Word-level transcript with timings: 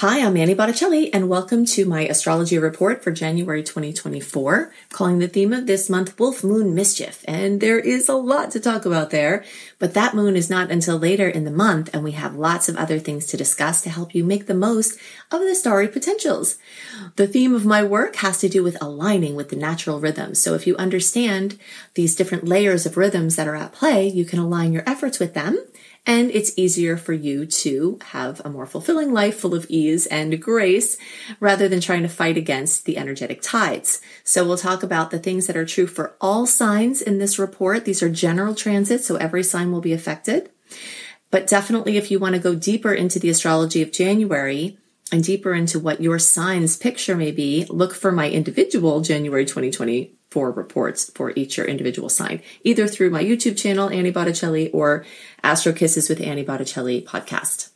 Hi, 0.00 0.20
I'm 0.20 0.36
Annie 0.36 0.52
Botticelli, 0.52 1.10
and 1.14 1.26
welcome 1.26 1.64
to 1.64 1.86
my 1.86 2.02
astrology 2.02 2.58
report 2.58 3.02
for 3.02 3.10
January 3.10 3.62
2024, 3.62 4.70
calling 4.90 5.20
the 5.20 5.26
theme 5.26 5.54
of 5.54 5.66
this 5.66 5.88
month 5.88 6.20
Wolf 6.20 6.44
Moon 6.44 6.74
Mischief. 6.74 7.24
And 7.26 7.62
there 7.62 7.78
is 7.78 8.06
a 8.06 8.14
lot 8.14 8.50
to 8.50 8.60
talk 8.60 8.84
about 8.84 9.08
there, 9.08 9.42
but 9.78 9.94
that 9.94 10.14
moon 10.14 10.36
is 10.36 10.50
not 10.50 10.70
until 10.70 10.98
later 10.98 11.30
in 11.30 11.44
the 11.44 11.50
month, 11.50 11.88
and 11.94 12.04
we 12.04 12.12
have 12.12 12.34
lots 12.34 12.68
of 12.68 12.76
other 12.76 12.98
things 12.98 13.24
to 13.28 13.38
discuss 13.38 13.80
to 13.80 13.88
help 13.88 14.14
you 14.14 14.22
make 14.22 14.48
the 14.48 14.52
most 14.52 14.98
of 15.30 15.40
the 15.40 15.54
starry 15.54 15.88
potentials. 15.88 16.58
The 17.14 17.26
theme 17.26 17.54
of 17.54 17.64
my 17.64 17.82
work 17.82 18.16
has 18.16 18.36
to 18.40 18.50
do 18.50 18.62
with 18.62 18.76
aligning 18.82 19.34
with 19.34 19.48
the 19.48 19.56
natural 19.56 19.98
rhythms. 19.98 20.42
So 20.42 20.52
if 20.52 20.66
you 20.66 20.76
understand 20.76 21.58
these 21.94 22.14
different 22.14 22.44
layers 22.44 22.84
of 22.84 22.98
rhythms 22.98 23.36
that 23.36 23.48
are 23.48 23.56
at 23.56 23.72
play, 23.72 24.06
you 24.06 24.26
can 24.26 24.40
align 24.40 24.74
your 24.74 24.86
efforts 24.86 25.18
with 25.18 25.32
them 25.32 25.58
and 26.06 26.30
it's 26.30 26.56
easier 26.56 26.96
for 26.96 27.12
you 27.12 27.44
to 27.44 27.98
have 28.10 28.40
a 28.44 28.48
more 28.48 28.64
fulfilling 28.64 29.12
life 29.12 29.36
full 29.36 29.54
of 29.54 29.66
ease 29.68 30.06
and 30.06 30.40
grace 30.40 30.96
rather 31.40 31.68
than 31.68 31.80
trying 31.80 32.02
to 32.02 32.08
fight 32.08 32.36
against 32.36 32.84
the 32.84 32.96
energetic 32.96 33.42
tides. 33.42 34.00
So 34.22 34.46
we'll 34.46 34.56
talk 34.56 34.84
about 34.84 35.10
the 35.10 35.18
things 35.18 35.48
that 35.48 35.56
are 35.56 35.66
true 35.66 35.88
for 35.88 36.14
all 36.20 36.46
signs 36.46 37.02
in 37.02 37.18
this 37.18 37.38
report. 37.38 37.84
These 37.84 38.02
are 38.02 38.08
general 38.08 38.54
transits, 38.54 39.06
so 39.06 39.16
every 39.16 39.42
sign 39.42 39.72
will 39.72 39.80
be 39.80 39.92
affected. 39.92 40.50
But 41.30 41.48
definitely 41.48 41.96
if 41.96 42.10
you 42.10 42.20
want 42.20 42.36
to 42.36 42.40
go 42.40 42.54
deeper 42.54 42.94
into 42.94 43.18
the 43.18 43.30
astrology 43.30 43.82
of 43.82 43.92
January, 43.92 44.78
and 45.12 45.22
deeper 45.22 45.54
into 45.54 45.78
what 45.78 46.00
your 46.00 46.18
sign's 46.18 46.76
picture 46.76 47.16
may 47.16 47.30
be, 47.30 47.64
look 47.68 47.94
for 47.94 48.10
my 48.10 48.28
individual 48.28 49.00
January 49.00 49.44
2020 49.44 50.15
for 50.36 50.50
reports 50.50 51.10
for 51.14 51.32
each 51.34 51.56
your 51.56 51.64
individual 51.64 52.10
sign, 52.10 52.42
either 52.62 52.86
through 52.86 53.08
my 53.08 53.24
YouTube 53.24 53.56
channel, 53.56 53.88
Annie 53.88 54.10
Botticelli, 54.10 54.70
or 54.70 55.02
Astro 55.42 55.72
Kisses 55.72 56.10
with 56.10 56.20
Annie 56.20 56.44
Botticelli 56.44 57.00
podcast. 57.00 57.70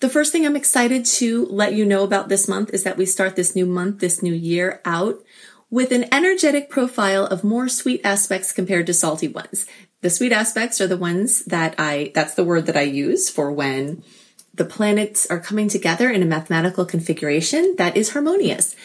The 0.00 0.10
first 0.10 0.30
thing 0.30 0.44
I'm 0.44 0.56
excited 0.56 1.06
to 1.06 1.46
let 1.46 1.72
you 1.72 1.86
know 1.86 2.04
about 2.04 2.28
this 2.28 2.48
month 2.48 2.68
is 2.74 2.84
that 2.84 2.98
we 2.98 3.06
start 3.06 3.34
this 3.34 3.56
new 3.56 3.64
month, 3.64 4.00
this 4.00 4.22
new 4.22 4.34
year 4.34 4.82
out 4.84 5.22
with 5.70 5.90
an 5.90 6.04
energetic 6.12 6.68
profile 6.68 7.24
of 7.24 7.42
more 7.42 7.66
sweet 7.66 8.02
aspects 8.04 8.52
compared 8.52 8.86
to 8.88 8.92
salty 8.92 9.28
ones. 9.28 9.64
The 10.02 10.10
sweet 10.10 10.32
aspects 10.32 10.82
are 10.82 10.86
the 10.86 10.98
ones 10.98 11.46
that 11.46 11.74
I, 11.78 12.12
that's 12.14 12.34
the 12.34 12.44
word 12.44 12.66
that 12.66 12.76
I 12.76 12.82
use 12.82 13.30
for 13.30 13.50
when 13.50 14.04
the 14.52 14.66
planets 14.66 15.26
are 15.30 15.40
coming 15.40 15.68
together 15.68 16.10
in 16.10 16.22
a 16.22 16.26
mathematical 16.26 16.84
configuration 16.84 17.76
that 17.78 17.96
is 17.96 18.10
harmonious. 18.10 18.76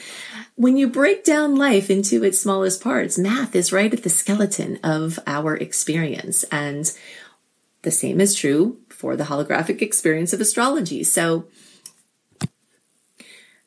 When 0.57 0.75
you 0.75 0.89
break 0.89 1.23
down 1.23 1.55
life 1.55 1.91
into 1.91 2.23
its 2.23 2.41
smallest 2.41 2.81
parts, 2.81 3.15
math 3.15 3.55
is 3.55 3.71
right 3.71 3.93
at 3.93 4.01
the 4.01 4.09
skeleton 4.09 4.79
of 4.83 5.19
our 5.27 5.55
experience. 5.55 6.43
And 6.45 6.91
the 7.83 7.91
same 7.91 8.19
is 8.19 8.33
true 8.33 8.79
for 8.89 9.15
the 9.15 9.25
holographic 9.25 9.83
experience 9.83 10.33
of 10.33 10.41
astrology. 10.41 11.03
So 11.03 11.45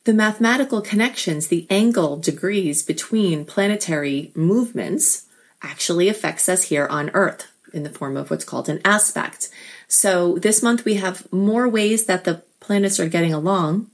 the 0.03 0.13
mathematical 0.13 0.81
connections, 0.81 1.47
the 1.47 1.65
angle 1.69 2.17
degrees 2.17 2.83
between 2.83 3.45
planetary 3.45 4.33
movements 4.35 5.27
actually 5.61 6.09
affects 6.09 6.49
us 6.49 6.63
here 6.63 6.87
on 6.87 7.09
Earth 7.13 7.49
in 7.73 7.83
the 7.83 7.89
form 7.89 8.17
of 8.17 8.29
what's 8.29 8.43
called 8.43 8.67
an 8.67 8.81
aspect. 8.83 9.47
So 9.87 10.37
this 10.39 10.61
month 10.61 10.83
we 10.83 10.95
have 10.95 11.31
more 11.31 11.69
ways 11.69 12.05
that 12.07 12.25
the 12.25 12.43
planets 12.59 12.99
are 12.99 13.07
getting 13.07 13.33
along 13.33 13.89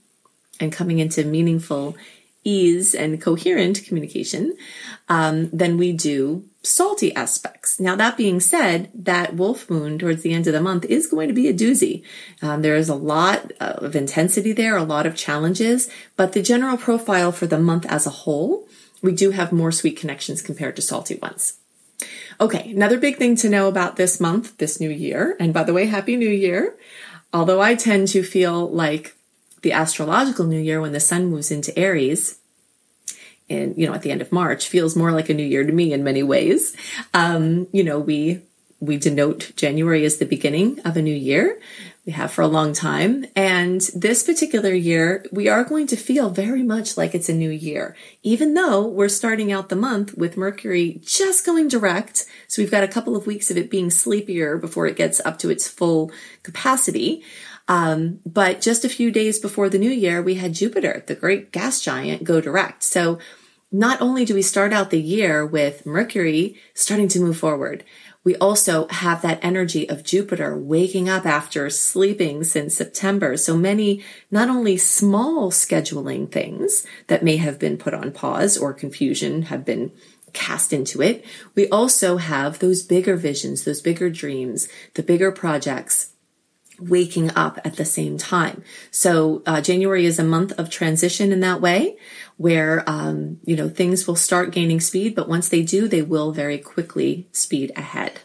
and 0.59 0.73
coming 0.73 0.97
into 0.97 1.23
meaningful 1.23 1.95
ease 2.47 2.95
and 2.95 3.21
coherent 3.21 3.83
communication 3.85 4.55
um, 5.09 5.49
than 5.49 5.77
we 5.77 5.91
do 5.91 6.45
salty 6.63 7.13
aspects. 7.15 7.79
Now, 7.79 7.95
that 7.95 8.17
being 8.17 8.39
said, 8.39 8.89
that 8.93 9.35
wolf 9.35 9.69
moon 9.69 9.99
towards 9.99 10.21
the 10.21 10.33
end 10.33 10.47
of 10.47 10.53
the 10.53 10.61
month 10.61 10.85
is 10.85 11.07
going 11.07 11.27
to 11.27 11.33
be 11.33 11.47
a 11.47 11.53
doozy. 11.53 12.03
Um, 12.41 12.61
there 12.61 12.75
is 12.75 12.89
a 12.89 12.95
lot 12.95 13.51
of 13.59 13.95
intensity 13.95 14.53
there, 14.53 14.77
a 14.77 14.83
lot 14.83 15.05
of 15.05 15.15
challenges, 15.15 15.89
but 16.15 16.33
the 16.33 16.41
general 16.41 16.77
profile 16.77 17.31
for 17.31 17.47
the 17.47 17.59
month 17.59 17.85
as 17.85 18.05
a 18.05 18.11
whole, 18.21 18.67
we 19.01 19.11
do 19.11 19.31
have 19.31 19.51
more 19.51 19.71
sweet 19.71 19.97
connections 19.97 20.41
compared 20.41 20.75
to 20.75 20.81
salty 20.81 21.15
ones. 21.15 21.59
Okay, 22.39 22.71
another 22.71 22.99
big 22.99 23.17
thing 23.17 23.35
to 23.37 23.49
know 23.49 23.67
about 23.67 23.95
this 23.95 24.19
month, 24.19 24.57
this 24.57 24.79
new 24.79 24.89
year, 24.89 25.35
and 25.39 25.53
by 25.53 25.63
the 25.63 25.73
way, 25.73 25.87
Happy 25.87 26.15
New 26.15 26.29
Year. 26.29 26.77
Although 27.33 27.61
I 27.61 27.75
tend 27.75 28.07
to 28.09 28.23
feel 28.23 28.69
like 28.69 29.16
the 29.61 29.71
astrological 29.71 30.45
new 30.45 30.59
year 30.59 30.81
when 30.81 30.91
the 30.91 30.99
sun 30.99 31.27
moves 31.27 31.51
into 31.51 31.77
Aries, 31.77 32.39
and 33.49 33.77
you 33.77 33.87
know 33.87 33.93
at 33.93 34.01
the 34.01 34.11
end 34.11 34.21
of 34.21 34.31
March 34.31 34.67
feels 34.67 34.95
more 34.95 35.11
like 35.11 35.29
a 35.29 35.33
new 35.33 35.45
year 35.45 35.65
to 35.65 35.71
me 35.71 35.93
in 35.93 36.03
many 36.03 36.23
ways. 36.23 36.75
Um, 37.13 37.67
you 37.71 37.83
know, 37.83 37.99
we 37.99 38.41
we 38.79 38.97
denote 38.97 39.53
January 39.55 40.05
as 40.05 40.17
the 40.17 40.25
beginning 40.25 40.79
of 40.81 40.97
a 40.97 41.01
new 41.01 41.15
year. 41.15 41.59
We 42.05 42.13
have 42.13 42.31
for 42.31 42.41
a 42.41 42.47
long 42.47 42.71
time. 42.71 43.25
And 43.35 43.81
this 43.93 44.23
particular 44.23 44.73
year, 44.73 45.25
we 45.31 45.49
are 45.49 45.65
going 45.65 45.87
to 45.87 45.97
feel 45.97 46.29
very 46.29 46.63
much 46.63 46.95
like 46.95 47.13
it's 47.13 47.27
a 47.27 47.33
new 47.33 47.49
year, 47.49 47.97
even 48.23 48.53
though 48.53 48.87
we're 48.87 49.09
starting 49.09 49.51
out 49.51 49.67
the 49.67 49.75
month 49.75 50.17
with 50.17 50.37
Mercury 50.37 51.01
just 51.03 51.45
going 51.45 51.67
direct. 51.67 52.25
So 52.47 52.61
we've 52.61 52.71
got 52.71 52.85
a 52.85 52.87
couple 52.87 53.15
of 53.15 53.27
weeks 53.27 53.51
of 53.51 53.57
it 53.57 53.69
being 53.69 53.89
sleepier 53.89 54.57
before 54.57 54.87
it 54.87 54.95
gets 54.95 55.19
up 55.25 55.37
to 55.39 55.49
its 55.49 55.67
full 55.67 56.11
capacity. 56.43 57.23
Um, 57.67 58.19
but 58.25 58.61
just 58.61 58.85
a 58.85 58.89
few 58.89 59.11
days 59.11 59.39
before 59.39 59.69
the 59.69 59.77
new 59.77 59.91
year, 59.91 60.21
we 60.21 60.35
had 60.35 60.53
Jupiter, 60.53 61.03
the 61.05 61.15
great 61.15 61.51
gas 61.51 61.81
giant, 61.81 62.23
go 62.23 62.39
direct. 62.39 62.83
So 62.83 63.19
not 63.71 64.01
only 64.01 64.23
do 64.23 64.33
we 64.33 64.41
start 64.41 64.71
out 64.71 64.89
the 64.89 65.01
year 65.01 65.45
with 65.45 65.85
Mercury 65.85 66.55
starting 66.73 67.09
to 67.09 67.19
move 67.19 67.37
forward, 67.37 67.83
we 68.23 68.35
also 68.37 68.87
have 68.89 69.21
that 69.21 69.39
energy 69.41 69.89
of 69.89 70.03
Jupiter 70.03 70.57
waking 70.57 71.07
up 71.07 71.25
after 71.25 71.69
sleeping 71.69 72.43
since 72.43 72.75
September. 72.75 73.37
So 73.37 73.55
many, 73.55 74.03
not 74.31 74.49
only 74.49 74.77
small 74.77 75.51
scheduling 75.51 76.31
things 76.31 76.85
that 77.07 77.23
may 77.23 77.37
have 77.37 77.59
been 77.59 77.77
put 77.77 77.93
on 77.93 78.11
pause 78.11 78.57
or 78.57 78.73
confusion 78.73 79.43
have 79.43 79.63
been 79.63 79.91
cast 80.33 80.73
into 80.73 81.01
it. 81.01 81.25
We 81.55 81.69
also 81.69 82.17
have 82.17 82.59
those 82.59 82.83
bigger 82.83 83.15
visions, 83.15 83.63
those 83.63 83.81
bigger 83.81 84.09
dreams, 84.09 84.67
the 84.93 85.03
bigger 85.03 85.31
projects 85.31 86.13
waking 86.79 87.31
up 87.35 87.59
at 87.63 87.75
the 87.75 87.85
same 87.85 88.17
time. 88.17 88.63
So 88.91 89.41
uh, 89.45 89.61
January 89.61 90.05
is 90.05 90.19
a 90.19 90.23
month 90.23 90.51
of 90.59 90.69
transition 90.69 91.31
in 91.31 91.39
that 91.41 91.61
way, 91.61 91.97
where 92.37 92.83
um, 92.87 93.39
you 93.45 93.55
know 93.55 93.69
things 93.69 94.07
will 94.07 94.15
start 94.15 94.51
gaining 94.51 94.79
speed, 94.79 95.15
but 95.15 95.29
once 95.29 95.49
they 95.49 95.63
do, 95.63 95.87
they 95.87 96.01
will 96.01 96.31
very 96.31 96.57
quickly 96.57 97.27
speed 97.31 97.71
ahead. 97.75 98.21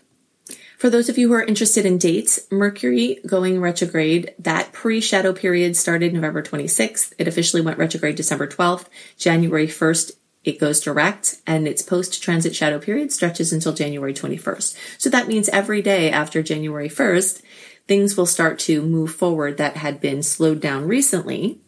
For 0.83 0.91
those 0.91 1.09
of 1.09 1.17
you 1.17 1.29
who 1.29 1.35
are 1.35 1.45
interested 1.45 1.87
in 1.87 1.97
dates, 1.97 2.41
Mercury 2.51 3.21
going 3.25 3.61
retrograde, 3.61 4.35
that 4.41 4.73
pre-shadow 4.73 5.33
period 5.33 5.77
started 5.77 6.13
November 6.13 6.43
26th. 6.43 7.13
It 7.19 7.29
officially 7.29 7.63
went 7.63 7.79
retrograde 7.79 8.17
December 8.17 8.49
12th. 8.49 8.87
January 9.17 9.69
1st, 9.69 10.11
it 10.43 10.59
goes 10.59 10.81
direct 10.81 11.37
and 11.47 11.69
its 11.69 11.83
post 11.83 12.21
transit 12.21 12.57
shadow 12.57 12.81
period 12.81 13.13
stretches 13.13 13.53
until 13.53 13.73
January 13.73 14.13
21st. 14.13 14.77
So 14.99 15.09
that 15.09 15.29
means 15.29 15.49
every 15.51 15.83
day 15.83 16.11
after 16.11 16.43
January 16.43 16.89
1st, 16.89 17.43
things 17.89 18.17
will 18.17 18.27
start 18.27 18.59
to 18.61 18.83
move 18.83 19.15
forward 19.15 19.59
that 19.59 19.77
had 19.77 20.01
been 20.01 20.23
slowed 20.23 20.61
down 20.61 20.87
recently. 20.87 21.61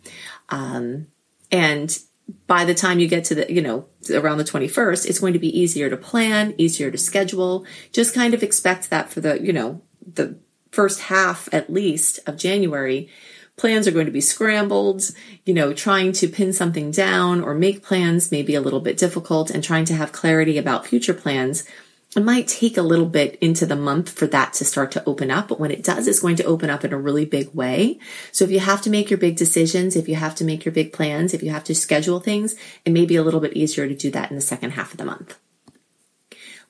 Um, 0.48 1.08
and 1.50 1.98
by 2.46 2.64
the 2.64 2.74
time 2.74 2.98
you 2.98 3.08
get 3.08 3.24
to 3.24 3.34
the, 3.34 3.52
you 3.52 3.60
know, 3.60 3.86
around 4.12 4.38
the 4.38 4.44
21st, 4.44 5.06
it's 5.06 5.18
going 5.18 5.32
to 5.32 5.38
be 5.38 5.58
easier 5.58 5.90
to 5.90 5.96
plan, 5.96 6.54
easier 6.56 6.90
to 6.90 6.98
schedule. 6.98 7.66
Just 7.92 8.14
kind 8.14 8.34
of 8.34 8.42
expect 8.42 8.90
that 8.90 9.10
for 9.10 9.20
the, 9.20 9.40
you 9.42 9.52
know, 9.52 9.82
the 10.14 10.38
first 10.70 11.02
half 11.02 11.48
at 11.52 11.72
least 11.72 12.20
of 12.26 12.36
January. 12.36 13.08
Plans 13.56 13.86
are 13.86 13.92
going 13.92 14.06
to 14.06 14.12
be 14.12 14.20
scrambled, 14.20 15.04
you 15.44 15.54
know, 15.54 15.72
trying 15.72 16.12
to 16.14 16.26
pin 16.26 16.52
something 16.52 16.90
down 16.90 17.40
or 17.40 17.54
make 17.54 17.84
plans 17.84 18.32
may 18.32 18.42
be 18.42 18.56
a 18.56 18.60
little 18.60 18.80
bit 18.80 18.96
difficult 18.96 19.48
and 19.48 19.62
trying 19.62 19.84
to 19.84 19.94
have 19.94 20.10
clarity 20.10 20.58
about 20.58 20.86
future 20.86 21.14
plans 21.14 21.64
it 22.16 22.24
might 22.24 22.48
take 22.48 22.76
a 22.76 22.82
little 22.82 23.06
bit 23.06 23.36
into 23.36 23.66
the 23.66 23.76
month 23.76 24.10
for 24.10 24.26
that 24.28 24.52
to 24.54 24.64
start 24.64 24.92
to 24.92 25.04
open 25.04 25.30
up, 25.30 25.48
but 25.48 25.60
when 25.60 25.70
it 25.70 25.82
does, 25.82 26.06
it's 26.06 26.20
going 26.20 26.36
to 26.36 26.44
open 26.44 26.70
up 26.70 26.84
in 26.84 26.92
a 26.92 26.98
really 26.98 27.24
big 27.24 27.52
way. 27.54 27.98
So 28.32 28.44
if 28.44 28.50
you 28.50 28.60
have 28.60 28.82
to 28.82 28.90
make 28.90 29.10
your 29.10 29.18
big 29.18 29.36
decisions, 29.36 29.96
if 29.96 30.08
you 30.08 30.14
have 30.16 30.34
to 30.36 30.44
make 30.44 30.64
your 30.64 30.72
big 30.72 30.92
plans, 30.92 31.34
if 31.34 31.42
you 31.42 31.50
have 31.50 31.64
to 31.64 31.74
schedule 31.74 32.20
things, 32.20 32.54
it 32.84 32.92
may 32.92 33.06
be 33.06 33.16
a 33.16 33.22
little 33.22 33.40
bit 33.40 33.54
easier 33.54 33.88
to 33.88 33.94
do 33.94 34.10
that 34.12 34.30
in 34.30 34.36
the 34.36 34.42
second 34.42 34.70
half 34.72 34.92
of 34.92 34.98
the 34.98 35.04
month. 35.04 35.38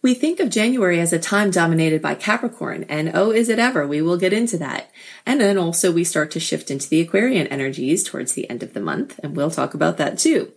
We 0.05 0.13
think 0.13 0.39
of 0.39 0.51
January 0.51 1.01
as 1.01 1.15
a 1.15 1.19
time 1.19 1.51
dominated 1.51 2.03
by 2.03 2.15
Capricorn, 2.15 2.85
and 2.91 3.13
oh, 3.15 3.31
is 3.31 3.49
it 3.49 3.59
ever? 3.59 3.87
We 3.87 4.03
will 4.03 4.19
get 4.19 4.35
into 4.35 4.59
that. 4.59 4.91
And 5.25 5.41
then 5.41 5.57
also 5.57 5.91
we 5.91 6.05
start 6.05 6.31
to 6.33 6.41
shift 6.41 6.71
into 6.71 6.91
the 6.91 7.01
Aquarian 7.01 7.47
energies 7.47 8.05
towards 8.05 8.35
the 8.35 8.51
end 8.51 8.63
of 8.63 8.75
the 8.75 8.83
month, 8.83 9.19
and 9.23 9.35
we'll 9.35 9.51
talk 9.51 9.73
about 9.73 9.97
that 9.97 10.19
too. 10.19 10.53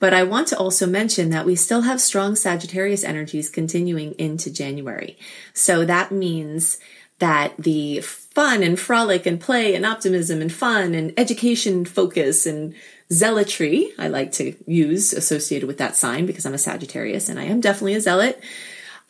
But 0.00 0.14
I 0.14 0.24
want 0.24 0.48
to 0.48 0.58
also 0.58 0.84
mention 0.84 1.30
that 1.30 1.46
we 1.46 1.54
still 1.54 1.82
have 1.82 2.00
strong 2.00 2.34
Sagittarius 2.34 3.04
energies 3.04 3.48
continuing 3.48 4.14
into 4.18 4.52
January. 4.52 5.16
So 5.54 5.84
that 5.84 6.10
means 6.10 6.78
that 7.20 7.56
the 7.56 8.00
fun 8.00 8.64
and 8.64 8.80
frolic 8.80 9.26
and 9.26 9.40
play 9.40 9.76
and 9.76 9.86
optimism 9.86 10.40
and 10.40 10.52
fun 10.52 10.96
and 10.96 11.14
education 11.16 11.84
focus 11.84 12.46
and 12.46 12.74
zealotry 13.12 13.90
I 13.96 14.08
like 14.08 14.32
to 14.32 14.54
use 14.66 15.12
associated 15.12 15.66
with 15.66 15.78
that 15.78 15.96
sign 15.96 16.26
because 16.26 16.44
I'm 16.44 16.54
a 16.54 16.58
Sagittarius 16.58 17.28
and 17.28 17.40
I 17.40 17.44
am 17.44 17.60
definitely 17.60 17.94
a 17.94 18.00
zealot 18.00 18.40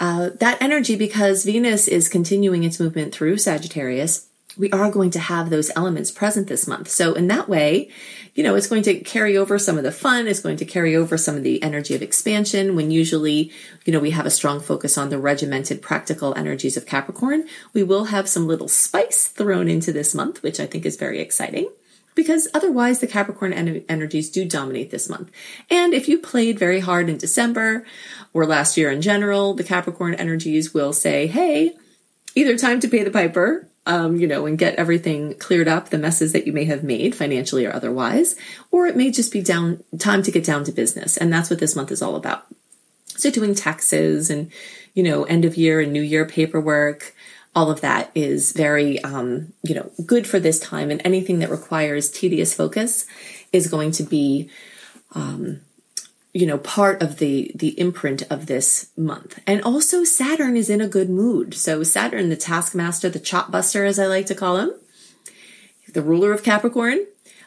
uh, 0.01 0.31
that 0.41 0.61
energy, 0.61 0.97
because 0.97 1.45
Venus 1.45 1.89
is 1.89 2.09
continuing 2.09 2.65
its 2.65 2.79
movement 2.79 3.15
through 3.15 3.39
Sagittarius, 3.39 4.29
we 4.57 4.71
are 4.73 4.91
going 4.91 5.11
to 5.11 5.21
have 5.21 5.51
those 5.51 5.71
elements 5.77 6.11
present 6.11 6.49
this 6.49 6.67
month. 6.67 6.89
So 6.89 7.15
in 7.15 7.29
that 7.29 7.49
way, 7.49 7.91
you 8.35 8.43
know, 8.43 8.57
it's 8.57 8.67
going 8.67 8.83
to 8.83 8.99
carry 9.01 9.37
over 9.37 9.59
some 9.59 9.79
of 9.79 9.85
the 9.85 9.93
fun. 9.93 10.27
It's 10.27 10.41
going 10.41 10.57
to 10.57 10.65
carry 10.65 10.97
over 10.97 11.17
some 11.17 11.37
of 11.37 11.45
the 11.45 11.63
energy 11.63 11.95
of 11.95 12.03
expansion 12.03 12.75
when 12.75 12.91
usually, 12.91 13.53
you 13.85 13.93
know, 13.93 14.01
we 14.01 14.11
have 14.11 14.27
a 14.27 14.31
strong 14.31 14.61
focus 14.61 14.99
on 14.99 15.11
the 15.11 15.19
regimented 15.19 15.81
practical 15.81 16.35
energies 16.37 16.77
of 16.77 16.87
Capricorn. 16.87 17.47
We 17.73 17.85
will 17.85 18.07
have 18.07 18.29
some 18.29 18.49
little 18.49 18.69
spice 18.69 19.29
thrown 19.29 19.69
into 19.69 19.93
this 19.93 20.15
month, 20.15 20.43
which 20.43 20.59
I 20.59 20.67
think 20.67 20.85
is 20.85 20.97
very 20.97 21.21
exciting 21.21 21.69
because 22.19 22.49
otherwise 22.53 22.99
the 22.99 23.07
Capricorn 23.07 23.53
en- 23.53 23.85
energies 23.89 24.29
do 24.29 24.45
dominate 24.45 24.91
this 24.91 25.09
month. 25.09 25.31
And 25.71 25.95
if 25.95 26.09
you 26.09 26.19
played 26.19 26.59
very 26.59 26.81
hard 26.81 27.09
in 27.09 27.17
December 27.17 27.87
or 28.33 28.45
last 28.45 28.77
year 28.77 28.91
in 28.91 29.01
general, 29.01 29.55
the 29.55 29.63
Capricorn 29.63 30.15
energies 30.15 30.75
will 30.75 30.93
say, 30.93 31.29
Hey, 31.29 31.77
either 32.35 32.59
time 32.59 32.81
to 32.81 32.89
pay 32.89 33.05
the 33.05 33.13
piper 33.13 33.69
um, 33.87 34.17
you 34.17 34.27
know, 34.27 34.47
and 34.47 34.59
get 34.59 34.75
everything 34.75 35.35
cleared 35.39 35.69
up, 35.69 35.89
the 35.89 35.97
messes 35.97 36.33
that 36.33 36.45
you 36.45 36.53
may 36.53 36.65
have 36.65 36.83
made 36.83 37.15
financially 37.15 37.65
or 37.65 37.73
otherwise, 37.73 38.35
or 38.73 38.87
it 38.87 38.97
may 38.97 39.11
just 39.11 39.33
be 39.33 39.41
down 39.41 39.83
time 39.99 40.23
to 40.25 40.33
get 40.33 40.45
down 40.45 40.65
to 40.65 40.73
business. 40.73 41.17
And 41.17 41.33
that's 41.33 41.49
what 41.49 41.61
this 41.61 41.77
month 41.77 41.93
is 41.93 42.03
all 42.03 42.17
about. 42.17 42.47
So 43.07 43.31
doing 43.31 43.55
taxes 43.55 44.29
and, 44.29 44.51
you 44.93 45.05
know, 45.05 45.25
end 45.25 45.47
of 45.47 45.57
year 45.57 45.81
and 45.81 45.93
new 45.93 46.03
year 46.03 46.27
paperwork, 46.27 47.15
all 47.55 47.71
of 47.71 47.81
that 47.81 48.11
is 48.15 48.53
very, 48.53 49.03
um, 49.03 49.53
you 49.63 49.75
know, 49.75 49.91
good 50.07 50.27
for 50.27 50.39
this 50.39 50.61
time. 50.61 50.91
And 50.91 51.03
anything 51.05 51.39
that 51.41 51.51
requires 51.51 52.11
tedious 52.11 52.55
focus 52.55 53.07
is 53.53 53.69
going 53.69 53.93
to 53.93 54.03
be, 54.03 54.51
um, 55.15 55.61
you 56.33 56.47
know 56.47 56.59
part 56.59 57.03
of 57.03 57.19
the 57.19 57.51
the 57.55 57.79
imprint 57.81 58.23
of 58.31 58.47
this 58.47 58.91
month 58.97 59.41
and 59.47 59.63
also 59.63 60.05
saturn 60.05 60.57
is 60.57 60.71
in 60.71 60.81
a 60.81 60.89
good 60.89 61.09
mood 61.09 61.55
so 61.55 61.83
saturn 61.83 62.29
the 62.29 62.37
taskmaster 62.37 63.09
the 63.09 63.19
chop 63.19 63.51
buster 63.51 63.85
as 63.85 63.99
i 63.99 64.07
like 64.07 64.27
to 64.27 64.35
call 64.35 64.57
him 64.59 64.71
the 65.93 66.03
ruler 66.03 66.33
of 66.33 66.43
capricorn 66.43 67.05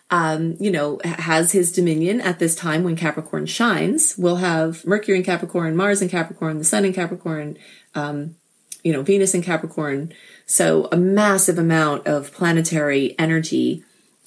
um, 0.09 0.57
you 0.59 0.69
know 0.69 0.99
has 1.05 1.53
his 1.53 1.71
dominion 1.71 2.19
at 2.19 2.39
this 2.39 2.55
time 2.55 2.83
when 2.83 2.95
capricorn 2.95 3.45
shines 3.45 4.15
we'll 4.17 4.37
have 4.37 4.85
mercury 4.85 5.17
in 5.17 5.23
capricorn 5.23 5.75
mars 5.75 6.01
in 6.01 6.09
capricorn 6.09 6.57
the 6.57 6.65
sun 6.65 6.83
in 6.83 6.91
capricorn 6.91 7.57
um, 7.93 8.35
you 8.83 8.91
know 8.91 9.01
venus 9.01 9.33
in 9.33 9.41
capricorn 9.41 10.11
so 10.45 10.87
a 10.91 10.97
massive 10.97 11.57
amount 11.57 12.05
of 12.07 12.33
planetary 12.33 13.15
energy 13.17 13.83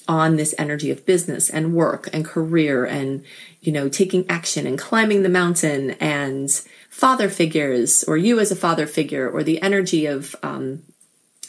on 0.07 0.37
this 0.37 0.55
energy 0.59 0.91
of 0.91 1.07
business 1.07 1.49
and 1.49 1.75
work 1.75 2.09
and 2.13 2.25
career 2.25 2.85
and, 2.85 3.25
you 3.63 3.73
know, 3.73 3.89
taking 3.89 4.29
action 4.29 4.67
and 4.67 4.79
climbing 4.79 5.23
the 5.23 5.29
mountain 5.29 5.93
and 5.93 6.51
father 6.91 7.29
figures 7.29 8.05
or 8.05 8.17
you 8.17 8.39
as 8.39 8.51
a 8.51 8.57
father 8.57 8.87
figure 8.87 9.29
or 9.29 9.43
the 9.43 9.61
energy 9.63 10.07
of 10.07 10.37
um, 10.43 10.83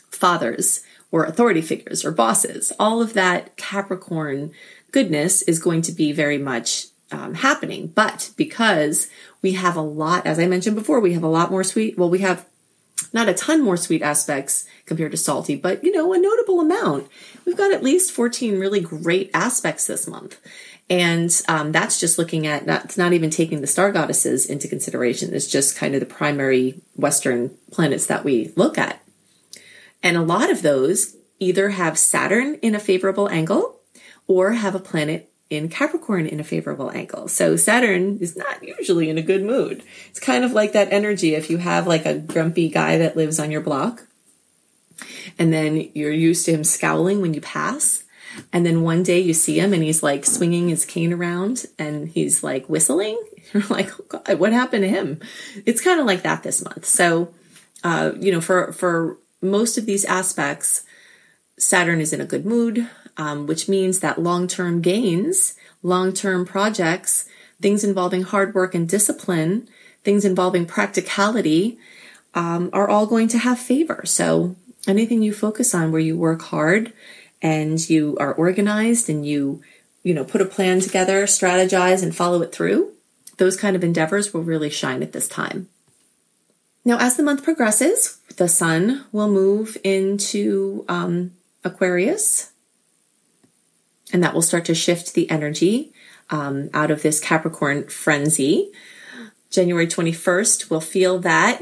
fathers 0.09 0.81
or 1.11 1.25
authority 1.25 1.61
figures 1.61 2.05
or 2.05 2.11
bosses. 2.11 2.71
All 2.79 3.01
of 3.01 3.13
that 3.13 3.57
Capricorn 3.57 4.51
goodness 4.91 5.41
is 5.43 5.59
going 5.59 5.81
to 5.83 5.91
be 5.91 6.11
very 6.13 6.37
much 6.37 6.85
um, 7.11 7.33
happening. 7.35 7.87
But 7.87 8.31
because 8.37 9.09
we 9.41 9.53
have 9.53 9.75
a 9.75 9.81
lot, 9.81 10.25
as 10.25 10.39
I 10.39 10.47
mentioned 10.47 10.75
before, 10.75 10.99
we 10.99 11.13
have 11.13 11.23
a 11.23 11.27
lot 11.27 11.51
more 11.51 11.63
sweet, 11.63 11.97
well, 11.97 12.09
we 12.09 12.19
have 12.19 12.45
not 13.15 13.29
a 13.29 13.33
ton 13.33 13.63
more 13.63 13.77
sweet 13.77 14.01
aspects 14.01 14.65
compared 14.85 15.11
to 15.11 15.17
salty, 15.17 15.55
but 15.55 15.83
you 15.83 15.91
know, 15.91 16.13
a 16.13 16.17
notable 16.19 16.59
amount. 16.59 17.07
We've 17.45 17.57
got 17.57 17.71
at 17.71 17.81
least 17.81 18.11
14 18.11 18.59
really 18.59 18.81
great 18.81 19.31
aspects 19.33 19.87
this 19.87 20.05
month. 20.05 20.39
And 20.89 21.31
um, 21.47 21.71
that's 21.71 21.97
just 21.99 22.19
looking 22.19 22.45
at, 22.45 22.65
that's 22.65 22.97
not 22.97 23.13
even 23.13 23.29
taking 23.29 23.61
the 23.61 23.67
star 23.67 23.91
goddesses 23.91 24.45
into 24.45 24.67
consideration. 24.67 25.33
It's 25.33 25.49
just 25.49 25.77
kind 25.77 25.95
of 25.95 26.01
the 26.01 26.05
primary 26.05 26.81
Western 26.95 27.57
planets 27.71 28.05
that 28.05 28.25
we 28.25 28.51
look 28.57 28.77
at. 28.77 29.01
And 30.03 30.17
a 30.17 30.21
lot 30.21 30.51
of 30.51 30.61
those 30.61 31.15
either 31.39 31.69
have 31.69 31.97
Saturn 31.97 32.55
in 32.55 32.75
a 32.75 32.79
favorable 32.79 33.29
angle 33.29 33.79
or 34.27 34.51
have 34.51 34.75
a 34.75 34.79
planet 34.79 35.31
in 35.49 35.69
Capricorn 35.69 36.25
in 36.25 36.39
a 36.39 36.43
favorable 36.43 36.91
angle. 36.91 37.27
So 37.27 37.55
Saturn 37.55 38.17
is 38.19 38.35
not 38.35 38.63
usually 38.63 39.09
in 39.09 39.17
a 39.17 39.21
good 39.21 39.43
mood. 39.43 39.83
It's 40.09 40.19
kind 40.19 40.43
of 40.43 40.53
like 40.53 40.73
that 40.73 40.91
energy 40.91 41.35
if 41.35 41.49
you 41.49 41.57
have 41.57 41.85
like 41.85 42.05
a 42.05 42.17
grumpy 42.17 42.69
guy 42.69 42.97
that 42.97 43.15
lives 43.15 43.39
on 43.39 43.51
your 43.51 43.61
block 43.61 44.03
and 45.37 45.51
then 45.53 45.89
you're 45.93 46.11
used 46.11 46.45
to 46.45 46.51
him 46.51 46.63
scowling 46.63 47.21
when 47.21 47.33
you 47.33 47.41
pass. 47.41 48.03
And 48.51 48.65
then 48.65 48.81
one 48.81 49.03
day 49.03 49.19
you 49.19 49.33
see 49.33 49.59
him 49.59 49.73
and 49.73 49.83
he's 49.83 50.03
like 50.03 50.25
swinging 50.25 50.69
his 50.69 50.85
cane 50.85 51.13
around 51.13 51.65
and 51.79 52.07
he's 52.07 52.43
like 52.43 52.67
whistling. 52.67 53.17
You're 53.53 53.63
like, 53.69 53.91
oh 53.99 54.05
God, 54.09 54.39
what 54.39 54.51
happened 54.51 54.83
to 54.83 54.89
him? 54.89 55.21
It's 55.65 55.79
kind 55.79 55.99
of 55.99 56.05
like 56.05 56.23
that 56.23 56.43
this 56.43 56.63
month. 56.63 56.83
So, 56.83 57.33
uh, 57.83 58.11
you 58.19 58.31
know, 58.31 58.41
for, 58.41 58.73
for 58.73 59.17
most 59.41 59.77
of 59.77 59.85
these 59.85 60.03
aspects, 60.03 60.83
Saturn 61.57 62.01
is 62.01 62.11
in 62.11 62.19
a 62.19 62.25
good 62.25 62.45
mood 62.45 62.89
um, 63.17 63.47
which 63.47 63.67
means 63.69 63.99
that 63.99 64.21
long 64.21 64.47
term 64.47 64.81
gains, 64.81 65.55
long 65.83 66.13
term 66.13 66.45
projects, 66.45 67.27
things 67.61 67.83
involving 67.83 68.23
hard 68.23 68.53
work 68.53 68.75
and 68.75 68.87
discipline, 68.87 69.67
things 70.03 70.25
involving 70.25 70.65
practicality, 70.65 71.77
um, 72.33 72.69
are 72.73 72.89
all 72.89 73.05
going 73.05 73.27
to 73.29 73.37
have 73.37 73.59
favor. 73.59 74.03
So 74.05 74.55
anything 74.87 75.21
you 75.21 75.33
focus 75.33 75.73
on 75.73 75.91
where 75.91 76.01
you 76.01 76.17
work 76.17 76.41
hard 76.43 76.93
and 77.41 77.89
you 77.89 78.17
are 78.19 78.33
organized 78.33 79.09
and 79.09 79.25
you, 79.25 79.61
you 80.03 80.13
know, 80.13 80.25
put 80.25 80.41
a 80.41 80.45
plan 80.45 80.79
together, 80.79 81.25
strategize 81.25 82.03
and 82.03 82.15
follow 82.15 82.41
it 82.41 82.51
through, 82.51 82.91
those 83.37 83.57
kind 83.57 83.75
of 83.75 83.83
endeavors 83.83 84.33
will 84.33 84.43
really 84.43 84.69
shine 84.69 85.01
at 85.01 85.11
this 85.11 85.27
time. 85.27 85.67
Now, 86.83 86.97
as 86.99 87.17
the 87.17 87.23
month 87.23 87.43
progresses, 87.43 88.19
the 88.37 88.47
sun 88.47 89.05
will 89.11 89.29
move 89.29 89.77
into 89.83 90.85
um, 90.87 91.31
Aquarius 91.63 92.51
and 94.13 94.23
that 94.23 94.33
will 94.33 94.41
start 94.41 94.65
to 94.65 94.75
shift 94.75 95.13
the 95.13 95.29
energy 95.29 95.91
um, 96.29 96.69
out 96.73 96.91
of 96.91 97.01
this 97.01 97.19
Capricorn 97.19 97.87
frenzy. 97.87 98.71
January 99.49 99.87
21st, 99.87 100.69
we'll 100.69 100.81
feel 100.81 101.19
that 101.19 101.61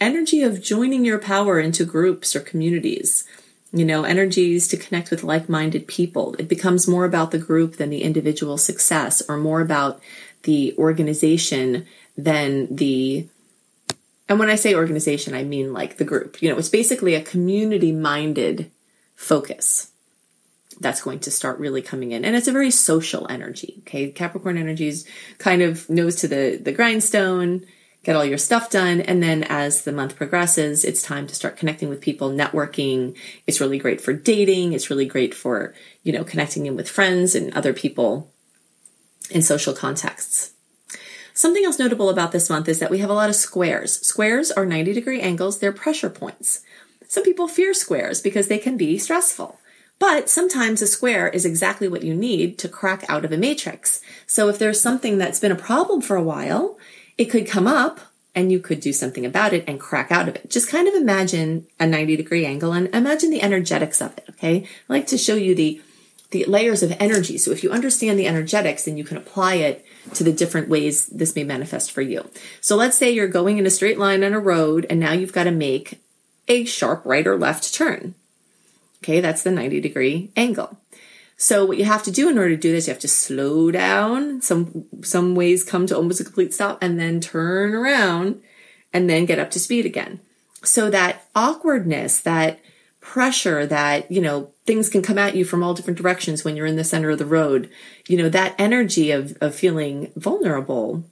energy 0.00 0.42
of 0.42 0.62
joining 0.62 1.04
your 1.04 1.18
power 1.18 1.58
into 1.60 1.84
groups 1.84 2.34
or 2.34 2.40
communities. 2.40 3.24
You 3.72 3.84
know, 3.84 4.04
energies 4.04 4.68
to 4.68 4.76
connect 4.76 5.10
with 5.10 5.24
like 5.24 5.48
minded 5.48 5.88
people. 5.88 6.36
It 6.38 6.48
becomes 6.48 6.86
more 6.86 7.04
about 7.04 7.32
the 7.32 7.38
group 7.38 7.76
than 7.76 7.90
the 7.90 8.04
individual 8.04 8.56
success, 8.56 9.20
or 9.28 9.36
more 9.36 9.60
about 9.60 10.00
the 10.44 10.76
organization 10.78 11.84
than 12.16 12.74
the 12.74 13.26
and 14.28 14.38
when 14.38 14.48
I 14.48 14.54
say 14.54 14.74
organization, 14.74 15.34
I 15.34 15.42
mean 15.42 15.72
like 15.72 15.96
the 15.96 16.04
group. 16.04 16.40
You 16.40 16.50
know, 16.50 16.56
it's 16.56 16.68
basically 16.68 17.14
a 17.14 17.20
community 17.20 17.90
minded 17.90 18.70
focus 19.16 19.90
that's 20.80 21.02
going 21.02 21.20
to 21.20 21.30
start 21.30 21.58
really 21.58 21.82
coming 21.82 22.12
in. 22.12 22.24
And 22.24 22.36
it's 22.36 22.48
a 22.48 22.52
very 22.52 22.70
social 22.70 23.26
energy. 23.30 23.76
Okay. 23.80 24.10
Capricorn 24.10 24.58
energies 24.58 25.06
kind 25.38 25.62
of 25.62 25.88
nose 25.88 26.16
to 26.16 26.28
the, 26.28 26.60
the 26.62 26.72
grindstone, 26.72 27.64
get 28.02 28.16
all 28.16 28.24
your 28.24 28.38
stuff 28.38 28.70
done. 28.70 29.00
And 29.00 29.22
then 29.22 29.42
as 29.44 29.82
the 29.82 29.92
month 29.92 30.16
progresses, 30.16 30.84
it's 30.84 31.02
time 31.02 31.26
to 31.26 31.34
start 31.34 31.56
connecting 31.56 31.88
with 31.88 32.00
people, 32.00 32.30
networking. 32.30 33.16
It's 33.46 33.60
really 33.60 33.78
great 33.78 34.00
for 34.00 34.12
dating. 34.12 34.72
It's 34.72 34.90
really 34.90 35.06
great 35.06 35.34
for, 35.34 35.74
you 36.02 36.12
know, 36.12 36.24
connecting 36.24 36.66
in 36.66 36.76
with 36.76 36.88
friends 36.88 37.34
and 37.34 37.52
other 37.54 37.72
people 37.72 38.30
in 39.30 39.42
social 39.42 39.72
contexts. 39.72 40.52
Something 41.32 41.64
else 41.64 41.80
notable 41.80 42.10
about 42.10 42.30
this 42.30 42.48
month 42.48 42.68
is 42.68 42.78
that 42.78 42.92
we 42.92 42.98
have 42.98 43.10
a 43.10 43.14
lot 43.14 43.28
of 43.28 43.34
squares. 43.34 44.00
Squares 44.06 44.52
are 44.52 44.64
90 44.64 44.92
degree 44.92 45.20
angles. 45.20 45.58
They're 45.58 45.72
pressure 45.72 46.10
points. 46.10 46.60
Some 47.08 47.24
people 47.24 47.48
fear 47.48 47.74
squares 47.74 48.20
because 48.20 48.46
they 48.46 48.58
can 48.58 48.76
be 48.76 48.98
stressful. 48.98 49.58
But 50.06 50.28
sometimes 50.28 50.82
a 50.82 50.86
square 50.86 51.28
is 51.28 51.46
exactly 51.46 51.88
what 51.88 52.02
you 52.02 52.14
need 52.14 52.58
to 52.58 52.68
crack 52.68 53.06
out 53.08 53.24
of 53.24 53.32
a 53.32 53.38
matrix. 53.38 54.02
So 54.26 54.50
if 54.50 54.58
there's 54.58 54.78
something 54.78 55.16
that's 55.16 55.40
been 55.40 55.50
a 55.50 55.56
problem 55.56 56.02
for 56.02 56.14
a 56.14 56.22
while, 56.22 56.76
it 57.16 57.30
could 57.30 57.48
come 57.48 57.66
up 57.66 58.00
and 58.34 58.52
you 58.52 58.60
could 58.60 58.80
do 58.80 58.92
something 58.92 59.24
about 59.24 59.54
it 59.54 59.64
and 59.66 59.80
crack 59.80 60.12
out 60.12 60.28
of 60.28 60.36
it. 60.36 60.50
Just 60.50 60.68
kind 60.68 60.86
of 60.86 60.92
imagine 60.92 61.66
a 61.80 61.86
90 61.86 62.16
degree 62.16 62.44
angle 62.44 62.74
and 62.74 62.94
imagine 62.94 63.30
the 63.30 63.40
energetics 63.40 64.02
of 64.02 64.14
it. 64.18 64.26
Okay. 64.28 64.64
I 64.64 64.92
like 64.92 65.06
to 65.06 65.16
show 65.16 65.36
you 65.36 65.54
the, 65.54 65.80
the 66.32 66.44
layers 66.44 66.82
of 66.82 66.94
energy. 67.00 67.38
So 67.38 67.50
if 67.50 67.64
you 67.64 67.70
understand 67.70 68.18
the 68.18 68.28
energetics, 68.28 68.84
then 68.84 68.98
you 68.98 69.04
can 69.04 69.16
apply 69.16 69.54
it 69.54 69.86
to 70.12 70.22
the 70.22 70.34
different 70.34 70.68
ways 70.68 71.06
this 71.06 71.34
may 71.34 71.44
manifest 71.44 71.90
for 71.90 72.02
you. 72.02 72.28
So 72.60 72.76
let's 72.76 72.98
say 72.98 73.10
you're 73.10 73.26
going 73.26 73.56
in 73.56 73.64
a 73.64 73.70
straight 73.70 73.98
line 73.98 74.22
on 74.22 74.34
a 74.34 74.38
road 74.38 74.86
and 74.90 75.00
now 75.00 75.12
you've 75.12 75.32
got 75.32 75.44
to 75.44 75.50
make 75.50 75.98
a 76.46 76.66
sharp 76.66 77.06
right 77.06 77.26
or 77.26 77.38
left 77.38 77.72
turn. 77.72 78.14
Okay, 79.04 79.20
that's 79.20 79.42
the 79.42 79.50
90 79.50 79.82
degree 79.82 80.30
angle. 80.34 80.78
So 81.36 81.66
what 81.66 81.76
you 81.76 81.84
have 81.84 82.02
to 82.04 82.10
do 82.10 82.30
in 82.30 82.38
order 82.38 82.56
to 82.56 82.56
do 82.56 82.72
this, 82.72 82.86
you 82.86 82.92
have 82.94 83.02
to 83.02 83.08
slow 83.08 83.70
down. 83.70 84.40
Some 84.40 84.86
some 85.02 85.34
ways 85.34 85.62
come 85.62 85.86
to 85.88 85.96
almost 85.96 86.22
a 86.22 86.24
complete 86.24 86.54
stop 86.54 86.78
and 86.80 86.98
then 86.98 87.20
turn 87.20 87.74
around 87.74 88.40
and 88.94 89.10
then 89.10 89.26
get 89.26 89.38
up 89.38 89.50
to 89.50 89.60
speed 89.60 89.84
again. 89.84 90.20
So 90.62 90.88
that 90.88 91.26
awkwardness, 91.34 92.18
that 92.22 92.60
pressure 93.02 93.66
that, 93.66 94.10
you 94.10 94.22
know, 94.22 94.52
things 94.64 94.88
can 94.88 95.02
come 95.02 95.18
at 95.18 95.36
you 95.36 95.44
from 95.44 95.62
all 95.62 95.74
different 95.74 95.98
directions 95.98 96.42
when 96.42 96.56
you're 96.56 96.64
in 96.64 96.76
the 96.76 96.84
center 96.84 97.10
of 97.10 97.18
the 97.18 97.26
road, 97.26 97.68
you 98.08 98.16
know, 98.16 98.30
that 98.30 98.54
energy 98.58 99.10
of, 99.10 99.36
of 99.42 99.54
feeling 99.54 100.12
vulnerable 100.16 101.04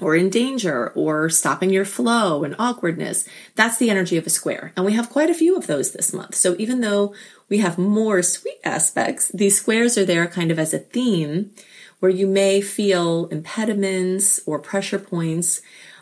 or 0.00 0.14
in 0.14 0.30
danger 0.30 0.90
or 0.94 1.28
stopping 1.28 1.70
your 1.70 1.84
flow 1.84 2.44
and 2.44 2.54
awkwardness. 2.58 3.28
That's 3.54 3.78
the 3.78 3.90
energy 3.90 4.16
of 4.16 4.26
a 4.26 4.30
square. 4.30 4.72
And 4.76 4.84
we 4.84 4.92
have 4.92 5.10
quite 5.10 5.30
a 5.30 5.34
few 5.34 5.56
of 5.56 5.66
those 5.66 5.92
this 5.92 6.12
month. 6.12 6.34
So 6.34 6.54
even 6.58 6.80
though 6.80 7.14
we 7.48 7.58
have 7.58 7.78
more 7.78 8.22
sweet 8.22 8.58
aspects, 8.64 9.28
these 9.28 9.56
squares 9.58 9.98
are 9.98 10.04
there 10.04 10.26
kind 10.26 10.50
of 10.50 10.58
as 10.58 10.72
a 10.72 10.78
theme 10.78 11.50
where 12.00 12.10
you 12.10 12.26
may 12.26 12.60
feel 12.60 13.26
impediments 13.26 14.40
or 14.46 14.58
pressure 14.58 14.98
points. 14.98 15.60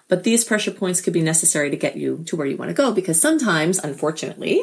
But 0.08 0.24
these 0.24 0.44
pressure 0.44 0.70
points 0.70 1.00
could 1.00 1.12
be 1.12 1.22
necessary 1.22 1.70
to 1.70 1.76
get 1.76 1.96
you 1.96 2.22
to 2.26 2.36
where 2.36 2.46
you 2.46 2.56
want 2.56 2.68
to 2.68 2.74
go 2.74 2.92
because 2.92 3.20
sometimes, 3.20 3.78
unfortunately, 3.78 4.62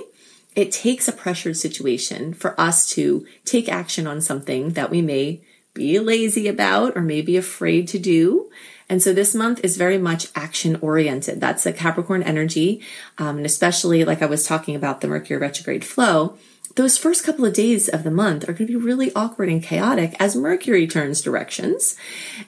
it 0.55 0.71
takes 0.71 1.07
a 1.07 1.11
pressured 1.11 1.57
situation 1.57 2.33
for 2.33 2.59
us 2.59 2.87
to 2.91 3.25
take 3.43 3.67
action 3.67 4.05
on 4.05 4.21
something 4.21 4.71
that 4.71 4.91
we 4.91 5.01
may 5.01 5.41
be 5.73 5.99
lazy 5.99 6.47
about 6.47 6.95
or 6.95 7.01
maybe 7.01 7.35
afraid 7.35 7.87
to 7.89 7.99
do. 7.99 8.49
And 8.89 9.01
so 9.01 9.13
this 9.13 9.33
month 9.33 9.63
is 9.63 9.77
very 9.77 9.97
much 9.97 10.27
action 10.35 10.77
oriented. 10.81 11.39
That's 11.39 11.63
the 11.63 11.73
Capricorn 11.73 12.23
energy. 12.23 12.81
Um, 13.17 13.37
and 13.37 13.45
especially 13.45 14.03
like 14.05 14.21
I 14.21 14.27
was 14.27 14.45
talking 14.45 14.75
about 14.75 15.01
the 15.01 15.07
Mercury 15.07 15.39
retrograde 15.39 15.85
flow, 15.85 16.37
those 16.75 16.97
first 16.97 17.23
couple 17.23 17.45
of 17.45 17.53
days 17.53 17.87
of 17.87 18.03
the 18.03 18.11
month 18.11 18.43
are 18.43 18.53
going 18.53 18.67
to 18.67 18.73
be 18.73 18.75
really 18.75 19.13
awkward 19.13 19.49
and 19.49 19.61
chaotic 19.61 20.15
as 20.19 20.35
Mercury 20.35 20.87
turns 20.87 21.21
directions. 21.21 21.95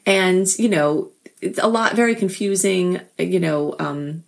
And, 0.05 0.47
you 0.57 0.69
know, 0.69 1.11
it's 1.41 1.59
a 1.59 1.67
lot 1.67 1.95
very 1.95 2.15
confusing, 2.15 3.01
you 3.19 3.39
know, 3.39 3.75
um, 3.79 4.23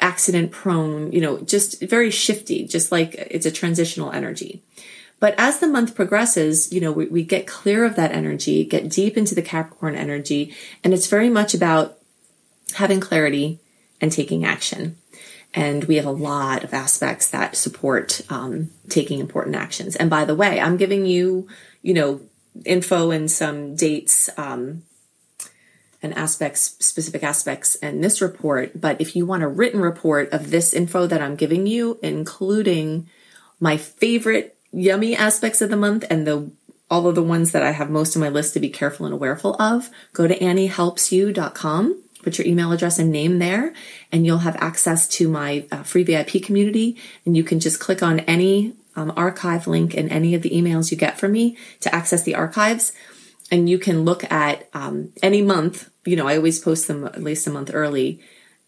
accident 0.00 0.50
prone, 0.50 1.12
you 1.12 1.20
know, 1.20 1.38
just 1.40 1.82
very 1.82 2.10
shifty, 2.10 2.66
just 2.66 2.90
like 2.92 3.14
it's 3.14 3.46
a 3.46 3.50
transitional 3.50 4.12
energy. 4.12 4.62
But 5.20 5.34
as 5.36 5.58
the 5.58 5.66
month 5.66 5.94
progresses, 5.94 6.72
you 6.72 6.80
know, 6.80 6.92
we, 6.92 7.06
we 7.06 7.24
get 7.24 7.46
clear 7.46 7.84
of 7.84 7.96
that 7.96 8.12
energy, 8.12 8.64
get 8.64 8.88
deep 8.88 9.16
into 9.16 9.34
the 9.34 9.42
Capricorn 9.42 9.96
energy, 9.96 10.54
and 10.84 10.94
it's 10.94 11.08
very 11.08 11.28
much 11.28 11.54
about 11.54 11.98
having 12.74 13.00
clarity 13.00 13.58
and 14.00 14.12
taking 14.12 14.44
action. 14.44 14.96
And 15.54 15.84
we 15.84 15.96
have 15.96 16.06
a 16.06 16.10
lot 16.10 16.62
of 16.62 16.74
aspects 16.74 17.28
that 17.30 17.56
support 17.56 18.20
um, 18.28 18.70
taking 18.88 19.18
important 19.18 19.56
actions. 19.56 19.96
And 19.96 20.10
by 20.10 20.24
the 20.24 20.34
way, 20.34 20.60
I'm 20.60 20.76
giving 20.76 21.06
you, 21.06 21.48
you 21.82 21.94
know, 21.94 22.20
info 22.64 23.10
and 23.10 23.30
some 23.30 23.74
dates 23.74 24.28
um, 24.36 24.82
and 26.02 26.14
aspects, 26.14 26.76
specific 26.84 27.22
aspects 27.22 27.74
in 27.76 28.02
this 28.02 28.20
report. 28.20 28.80
But 28.80 29.00
if 29.00 29.16
you 29.16 29.26
want 29.26 29.42
a 29.42 29.48
written 29.48 29.80
report 29.80 30.30
of 30.32 30.50
this 30.50 30.74
info 30.74 31.06
that 31.06 31.22
I'm 31.22 31.34
giving 31.34 31.66
you, 31.66 31.98
including 32.02 33.08
my 33.58 33.76
favorite 33.76 34.57
yummy 34.72 35.16
aspects 35.16 35.60
of 35.60 35.70
the 35.70 35.76
month 35.76 36.04
and 36.10 36.26
the 36.26 36.50
all 36.90 37.06
of 37.06 37.14
the 37.14 37.22
ones 37.22 37.52
that 37.52 37.62
I 37.62 37.72
have 37.72 37.90
most 37.90 38.16
on 38.16 38.20
my 38.20 38.28
list 38.28 38.54
to 38.54 38.60
be 38.60 38.70
careful 38.70 39.06
and 39.06 39.14
awareful 39.14 39.60
of, 39.60 39.90
go 40.12 40.26
to 40.26 40.38
anniehelpsyou.com, 40.38 42.02
put 42.22 42.38
your 42.38 42.46
email 42.46 42.72
address 42.72 42.98
and 42.98 43.10
name 43.10 43.38
there, 43.38 43.74
and 44.10 44.24
you'll 44.24 44.38
have 44.38 44.56
access 44.56 45.06
to 45.08 45.28
my 45.28 45.66
uh, 45.70 45.82
free 45.82 46.02
VIP 46.02 46.42
community. 46.42 46.96
And 47.26 47.36
you 47.36 47.44
can 47.44 47.60
just 47.60 47.78
click 47.78 48.02
on 48.02 48.20
any 48.20 48.72
um, 48.96 49.12
archive 49.16 49.66
link 49.66 49.94
in 49.94 50.08
any 50.08 50.34
of 50.34 50.42
the 50.42 50.50
emails 50.50 50.90
you 50.90 50.96
get 50.96 51.18
from 51.18 51.32
me 51.32 51.56
to 51.80 51.94
access 51.94 52.22
the 52.22 52.34
archives. 52.34 52.92
And 53.50 53.68
you 53.68 53.78
can 53.78 54.04
look 54.04 54.30
at 54.30 54.68
um, 54.72 55.12
any 55.22 55.42
month. 55.42 55.90
You 56.04 56.16
know, 56.16 56.26
I 56.26 56.36
always 56.36 56.58
post 56.58 56.88
them 56.88 57.04
at 57.04 57.22
least 57.22 57.46
a 57.46 57.50
month 57.50 57.70
early 57.72 58.20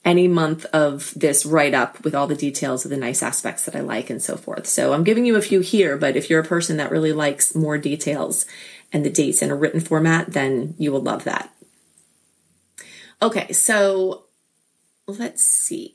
any 0.05 0.27
month 0.27 0.65
of 0.67 1.13
this 1.15 1.45
write 1.45 1.75
up 1.75 2.03
with 2.05 2.15
all 2.15 2.27
the 2.27 2.35
details 2.35 2.85
of 2.85 2.91
the 2.91 2.97
nice 2.97 3.23
aspects 3.23 3.65
that 3.65 3.77
I 3.77 3.81
like 3.81 4.09
and 4.09 4.23
so 4.23 4.37
forth. 4.37 4.67
So 4.67 4.93
I'm 4.93 5.05
giving 5.05 5.27
you 5.27 5.37
a 5.37 5.43
few 5.43 5.61
here, 5.61 5.97
but 5.97 6.17
if 6.17 6.31
you're 6.31 6.41
a 6.41 6.45
person 6.45 6.79
that 6.79 6.91
really 6.91 7.13
likes 7.13 7.55
more 7.55 7.77
details 7.77 8.47
and 8.93 9.05
the 9.05 9.11
dates 9.11 9.43
in 9.43 9.51
a 9.51 9.55
written 9.55 9.81
format, 9.81 10.33
then 10.33 10.75
you 10.79 10.91
will 10.91 11.03
love 11.03 11.25
that. 11.25 11.53
Okay, 13.23 13.53
so 13.53 14.25
let's 15.07 15.45
see. 15.45 15.95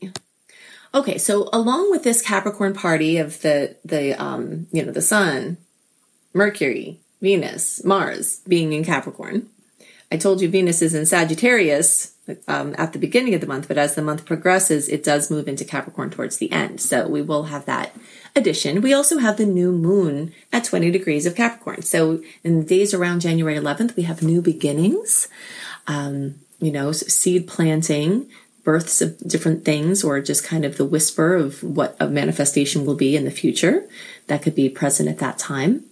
Okay, 0.94 1.18
so 1.18 1.50
along 1.52 1.92
with 1.92 2.04
this 2.04 2.22
Capricorn 2.22 2.74
party 2.74 3.18
of 3.18 3.42
the 3.42 3.76
the 3.84 4.14
um, 4.14 4.68
you 4.72 4.86
know, 4.86 4.92
the 4.92 5.02
sun, 5.02 5.58
Mercury, 6.34 7.00
Venus, 7.22 7.84
Mars 7.84 8.42
being 8.48 8.72
in 8.72 8.86
Capricorn. 8.86 9.50
I 10.12 10.18
told 10.18 10.40
you 10.40 10.48
Venus 10.48 10.82
is 10.82 10.94
in 10.94 11.06
Sagittarius, 11.06 12.14
um, 12.48 12.74
at 12.77 12.94
the 12.94 13.00
beginning 13.00 13.34
of 13.34 13.41
the 13.41 13.48
month, 13.48 13.67
but 13.67 13.77
as 13.77 13.96
the 13.96 14.01
month 14.01 14.25
progresses, 14.25 14.89
it 14.89 15.03
does 15.03 15.29
move 15.29 15.48
into 15.48 15.63
Capricorn 15.63 16.10
towards 16.10 16.38
the 16.38 16.51
end. 16.51 16.82
So 16.82 17.08
we 17.08 17.22
will 17.22 17.44
have 17.44 17.65
that 17.65 17.96
addition. 18.36 18.82
We 18.82 18.94
also 18.94 19.20
have 19.20 19.38
the 19.38 19.46
new 19.46 19.72
moon 19.72 20.34
at 20.51 20.63
20 20.63 20.91
degrees 20.91 21.25
of 21.25 21.36
Capricorn. 21.36 21.84
So 21.84 22.24
in 22.44 22.60
the 22.60 22.65
days 22.65 22.94
around 22.94 23.22
January 23.22 23.55
11th, 23.55 23.96
we 23.96 24.03
have 24.03 24.24
new 24.24 24.41
beginnings, 24.41 25.27
um, 25.88 26.36
you 26.60 26.72
know, 26.72 26.91
seed 26.91 27.48
planting, 27.48 28.27
births 28.63 29.01
of 29.01 29.17
different 29.20 29.63
things, 29.63 30.03
or 30.03 30.20
just 30.20 30.44
kind 30.44 30.65
of 30.65 30.77
the 30.77 30.86
whisper 30.86 31.36
of 31.36 31.62
what 31.63 31.96
a 32.00 32.08
manifestation 32.08 32.86
will 32.86 32.96
be 32.96 33.15
in 33.15 33.25
the 33.25 33.32
future 33.32 33.88
that 34.27 34.41
could 34.41 34.55
be 34.55 34.67
present 34.67 35.08
at 35.08 35.20
that 35.20 35.38
time. 35.38 35.86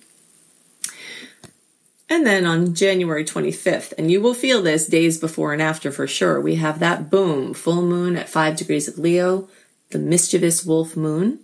And 2.09 2.25
then 2.25 2.45
on 2.45 2.75
January 2.75 3.23
25th, 3.23 3.93
and 3.97 4.11
you 4.11 4.21
will 4.21 4.33
feel 4.33 4.61
this 4.61 4.87
days 4.87 5.17
before 5.17 5.53
and 5.53 5.61
after 5.61 5.91
for 5.91 6.05
sure, 6.05 6.39
we 6.39 6.55
have 6.55 6.79
that 6.79 7.09
boom, 7.09 7.53
full 7.53 7.81
moon 7.81 8.17
at 8.17 8.29
five 8.29 8.57
degrees 8.57 8.87
of 8.87 8.97
Leo, 8.97 9.47
the 9.91 9.99
mischievous 9.99 10.65
wolf 10.65 10.97
moon. 10.97 11.39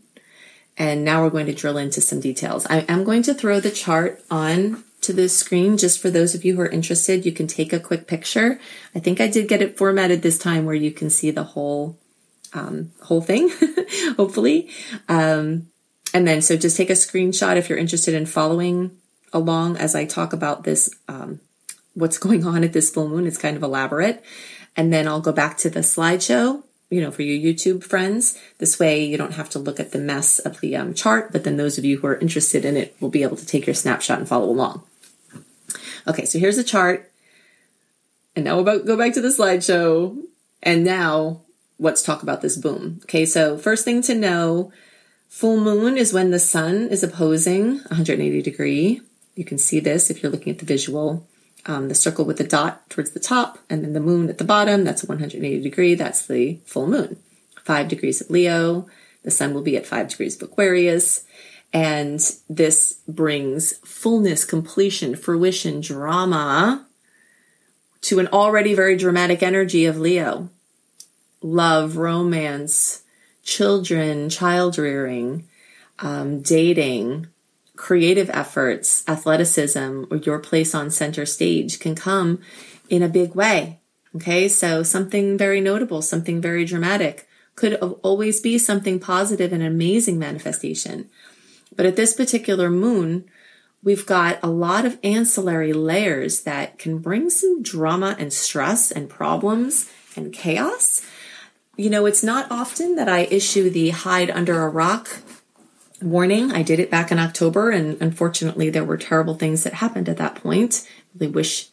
And 0.77 1.03
now 1.03 1.23
we're 1.23 1.29
going 1.29 1.47
to 1.47 1.53
drill 1.53 1.77
into 1.77 2.01
some 2.01 2.19
details. 2.19 2.65
I 2.67 2.79
am 2.87 3.03
going 3.03 3.23
to 3.23 3.33
throw 3.33 3.59
the 3.59 3.71
chart 3.71 4.23
on 4.29 4.83
to 5.01 5.13
the 5.13 5.29
screen 5.29 5.77
just 5.77 5.99
for 5.99 6.09
those 6.09 6.35
of 6.35 6.43
you 6.43 6.55
who 6.55 6.61
are 6.61 6.69
interested. 6.69 7.25
You 7.25 7.31
can 7.31 7.47
take 7.47 7.73
a 7.73 7.79
quick 7.79 8.07
picture. 8.07 8.59
I 8.93 8.99
think 8.99 9.21
I 9.21 9.27
did 9.27 9.47
get 9.47 9.61
it 9.61 9.77
formatted 9.77 10.21
this 10.21 10.37
time 10.37 10.65
where 10.65 10.75
you 10.75 10.91
can 10.91 11.09
see 11.09 11.31
the 11.31 11.43
whole 11.43 11.97
um, 12.53 12.91
whole 13.03 13.21
thing, 13.21 13.51
hopefully. 14.17 14.69
Um, 15.07 15.67
and 16.13 16.27
then 16.27 16.41
so 16.41 16.57
just 16.57 16.77
take 16.77 16.89
a 16.89 16.93
screenshot 16.93 17.57
if 17.57 17.69
you're 17.69 17.77
interested 17.77 18.15
in 18.15 18.25
following 18.25 18.91
along 19.33 19.77
as 19.77 19.95
I 19.95 20.05
talk 20.05 20.33
about 20.33 20.63
this, 20.63 20.89
um, 21.07 21.39
what's 21.93 22.17
going 22.17 22.45
on 22.45 22.63
at 22.63 22.73
this 22.73 22.89
full 22.89 23.07
moon. 23.07 23.27
It's 23.27 23.37
kind 23.37 23.57
of 23.57 23.63
elaborate. 23.63 24.23
And 24.75 24.93
then 24.93 25.07
I'll 25.07 25.21
go 25.21 25.31
back 25.31 25.57
to 25.57 25.69
the 25.69 25.81
slideshow, 25.81 26.63
you 26.89 27.01
know, 27.01 27.11
for 27.11 27.21
your 27.21 27.53
YouTube 27.53 27.83
friends. 27.83 28.39
This 28.59 28.79
way 28.79 29.03
you 29.03 29.17
don't 29.17 29.33
have 29.33 29.49
to 29.51 29.59
look 29.59 29.79
at 29.79 29.91
the 29.91 29.99
mess 29.99 30.39
of 30.39 30.59
the 30.61 30.75
um, 30.75 30.93
chart, 30.93 31.31
but 31.31 31.43
then 31.43 31.57
those 31.57 31.77
of 31.77 31.85
you 31.85 31.99
who 31.99 32.07
are 32.07 32.17
interested 32.17 32.65
in 32.65 32.77
it 32.77 32.95
will 32.99 33.09
be 33.09 33.23
able 33.23 33.37
to 33.37 33.45
take 33.45 33.65
your 33.67 33.73
snapshot 33.73 34.19
and 34.19 34.27
follow 34.27 34.49
along. 34.49 34.83
Okay, 36.07 36.25
so 36.25 36.39
here's 36.39 36.55
the 36.55 36.63
chart. 36.63 37.11
And 38.35 38.45
now 38.45 38.59
we'll 38.59 38.83
go 38.83 38.97
back 38.97 39.13
to 39.13 39.21
the 39.21 39.29
slideshow. 39.29 40.17
And 40.63 40.83
now 40.83 41.41
let's 41.77 42.03
talk 42.03 42.23
about 42.23 42.41
this 42.41 42.57
boom. 42.57 42.99
Okay, 43.03 43.25
so 43.25 43.57
first 43.57 43.85
thing 43.85 44.01
to 44.03 44.15
know, 44.15 44.71
full 45.27 45.59
moon 45.59 45.97
is 45.97 46.13
when 46.13 46.31
the 46.31 46.39
sun 46.39 46.87
is 46.87 47.03
opposing 47.03 47.77
180 47.77 48.41
degree 48.41 49.01
you 49.39 49.45
can 49.45 49.57
see 49.57 49.79
this 49.79 50.09
if 50.09 50.21
you're 50.21 50.31
looking 50.31 50.51
at 50.51 50.59
the 50.59 50.65
visual. 50.65 51.25
Um, 51.65 51.87
the 51.87 51.95
circle 51.95 52.25
with 52.25 52.37
the 52.37 52.43
dot 52.43 52.89
towards 52.89 53.11
the 53.11 53.19
top 53.19 53.57
and 53.69 53.83
then 53.83 53.93
the 53.93 54.01
moon 54.01 54.29
at 54.29 54.37
the 54.37 54.43
bottom, 54.43 54.83
that's 54.83 55.03
180 55.03 55.61
degree. 55.61 55.95
That's 55.95 56.27
the 56.27 56.59
full 56.65 56.87
moon. 56.87 57.17
Five 57.63 57.87
degrees 57.87 58.19
of 58.19 58.29
Leo. 58.29 58.87
The 59.23 59.31
sun 59.31 59.53
will 59.53 59.61
be 59.61 59.77
at 59.77 59.85
five 59.85 60.09
degrees 60.09 60.35
of 60.35 60.41
Aquarius. 60.41 61.25
And 61.71 62.19
this 62.49 62.99
brings 63.07 63.77
fullness, 63.79 64.43
completion, 64.43 65.15
fruition, 65.15 65.79
drama 65.79 66.85
to 68.01 68.19
an 68.19 68.27
already 68.27 68.73
very 68.73 68.97
dramatic 68.97 69.41
energy 69.41 69.85
of 69.85 69.97
Leo. 69.97 70.49
Love, 71.41 71.95
romance, 71.95 73.03
children, 73.43 74.29
child 74.29 74.77
rearing, 74.77 75.47
um, 75.99 76.41
dating, 76.41 77.27
creative 77.79 78.29
efforts, 78.31 79.05
athleticism, 79.07 80.03
or 80.11 80.17
your 80.17 80.37
place 80.37 80.75
on 80.75 80.91
center 80.91 81.25
stage 81.25 81.79
can 81.79 81.95
come 81.95 82.37
in 82.89 83.01
a 83.01 83.07
big 83.07 83.33
way. 83.33 83.79
Okay, 84.13 84.49
so 84.49 84.83
something 84.83 85.37
very 85.37 85.61
notable, 85.61 86.01
something 86.01 86.41
very 86.41 86.65
dramatic 86.65 87.25
could 87.55 87.75
always 87.75 88.41
be 88.41 88.57
something 88.57 88.99
positive 88.99 89.53
and 89.53 89.63
amazing 89.63 90.19
manifestation. 90.19 91.09
But 91.73 91.85
at 91.85 91.95
this 91.95 92.13
particular 92.13 92.69
moon, 92.69 93.23
we've 93.81 94.05
got 94.05 94.39
a 94.43 94.49
lot 94.49 94.85
of 94.85 94.99
ancillary 95.01 95.71
layers 95.71 96.41
that 96.41 96.79
can 96.79 96.97
bring 96.97 97.29
some 97.29 97.63
drama 97.63 98.13
and 98.19 98.33
stress 98.33 98.91
and 98.91 99.09
problems 99.09 99.89
and 100.17 100.33
chaos. 100.33 101.01
You 101.77 101.89
know, 101.89 102.05
it's 102.05 102.23
not 102.23 102.51
often 102.51 102.95
that 102.97 103.07
I 103.07 103.19
issue 103.31 103.69
the 103.69 103.91
hide 103.91 104.29
under 104.29 104.63
a 104.63 104.69
rock 104.69 105.21
warning. 106.01 106.51
I 106.51 106.63
did 106.63 106.79
it 106.79 106.91
back 106.91 107.11
in 107.11 107.19
October, 107.19 107.69
and 107.69 108.01
unfortunately, 108.01 108.69
there 108.69 108.83
were 108.83 108.97
terrible 108.97 109.35
things 109.35 109.63
that 109.63 109.73
happened 109.73 110.09
at 110.09 110.17
that 110.17 110.35
point. 110.35 110.87
Really 111.17 111.31
wish, 111.31 111.69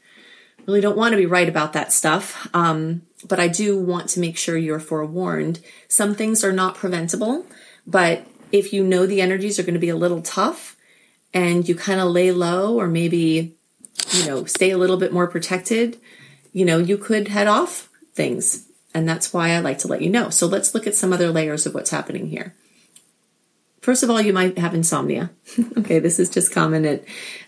really 0.66 0.80
don't 0.80 0.96
want 0.96 1.12
to 1.12 1.18
be 1.18 1.26
right 1.26 1.48
about 1.48 1.72
that 1.72 1.92
stuff. 1.92 2.48
Um, 2.54 3.02
but 3.28 3.40
I 3.40 3.48
do 3.48 3.78
want 3.78 4.08
to 4.10 4.20
make 4.20 4.36
sure 4.36 4.56
you're 4.56 4.80
forewarned. 4.80 5.60
Some 5.88 6.14
things 6.14 6.44
are 6.44 6.52
not 6.52 6.74
preventable, 6.74 7.46
but 7.86 8.26
if 8.52 8.72
you 8.72 8.84
know 8.84 9.06
the 9.06 9.20
energies 9.20 9.58
are 9.58 9.62
going 9.62 9.74
to 9.74 9.80
be 9.80 9.88
a 9.88 9.96
little 9.96 10.22
tough 10.22 10.76
and 11.34 11.68
you 11.68 11.74
kind 11.74 12.00
of 12.00 12.08
lay 12.08 12.30
low 12.30 12.78
or 12.78 12.86
maybe, 12.86 13.56
you 14.12 14.26
know, 14.26 14.44
stay 14.44 14.70
a 14.70 14.78
little 14.78 14.96
bit 14.96 15.12
more 15.12 15.26
protected, 15.26 15.98
you 16.52 16.64
know, 16.64 16.78
you 16.78 16.96
could 16.96 17.28
head 17.28 17.46
off 17.46 17.88
things. 18.14 18.68
And 18.94 19.08
that's 19.08 19.32
why 19.32 19.50
I 19.50 19.58
like 19.58 19.78
to 19.78 19.88
let 19.88 20.00
you 20.00 20.08
know. 20.08 20.30
So 20.30 20.46
let's 20.46 20.74
look 20.74 20.86
at 20.86 20.94
some 20.94 21.12
other 21.12 21.30
layers 21.30 21.66
of 21.66 21.74
what's 21.74 21.90
happening 21.90 22.28
here. 22.28 22.54
First 23.86 24.02
of 24.02 24.10
all, 24.10 24.20
you 24.20 24.32
might 24.32 24.58
have 24.58 24.74
insomnia. 24.74 25.30
okay, 25.78 26.00
this 26.00 26.18
is 26.18 26.28
just 26.28 26.50
common 26.50 26.84
at 26.84 27.04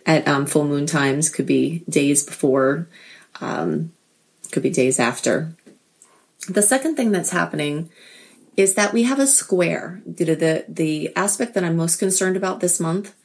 at 0.07 0.29
um, 0.29 0.47
full 0.47 0.65
moon 0.65 0.87
times. 0.87 1.31
Could 1.31 1.47
be 1.47 1.83
days 1.89 2.25
before, 2.25 2.87
um, 3.41 3.91
could 4.53 4.63
be 4.63 4.71
days 4.71 5.01
after. 5.01 5.53
The 6.49 6.63
second 6.63 6.95
thing 6.95 7.11
that's 7.11 7.31
happening 7.31 7.91
is 8.57 8.75
that 8.75 8.93
we 8.93 9.03
have 9.03 9.19
a 9.19 9.27
square. 9.27 10.01
The 10.07 10.65
the 10.69 11.13
aspect 11.17 11.55
that 11.55 11.65
I'm 11.65 11.75
most 11.75 11.97
concerned 11.97 12.37
about 12.37 12.61
this 12.61 12.79
month 12.79 13.17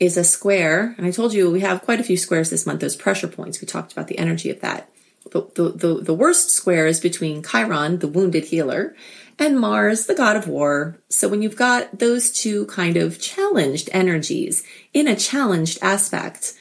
is 0.00 0.16
a 0.16 0.24
square, 0.24 0.94
and 0.96 1.06
I 1.06 1.10
told 1.10 1.34
you 1.34 1.50
we 1.50 1.60
have 1.60 1.82
quite 1.82 2.00
a 2.00 2.04
few 2.04 2.16
squares 2.16 2.48
this 2.48 2.64
month. 2.64 2.80
Those 2.80 2.96
pressure 2.96 3.28
points. 3.28 3.60
We 3.60 3.66
talked 3.66 3.92
about 3.92 4.08
the 4.08 4.16
energy 4.16 4.48
of 4.48 4.62
that. 4.62 4.88
But 5.30 5.56
the, 5.56 5.68
the, 5.72 5.94
the 6.00 6.14
worst 6.14 6.50
square 6.50 6.86
is 6.86 7.00
between 7.00 7.42
Chiron, 7.42 7.98
the 7.98 8.08
wounded 8.08 8.46
healer, 8.46 8.96
and 9.42 9.58
Mars, 9.58 10.06
the 10.06 10.14
god 10.14 10.36
of 10.36 10.48
war. 10.48 10.98
So 11.08 11.28
when 11.28 11.42
you've 11.42 11.56
got 11.56 11.98
those 11.98 12.30
two 12.30 12.66
kind 12.66 12.96
of 12.96 13.20
challenged 13.20 13.90
energies 13.92 14.64
in 14.92 15.08
a 15.08 15.16
challenged 15.16 15.78
aspect, 15.82 16.54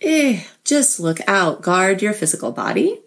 eh, 0.00 0.44
just 0.64 1.00
look 1.00 1.18
out, 1.26 1.62
guard 1.62 2.02
your 2.02 2.12
physical 2.12 2.52
body. 2.52 3.00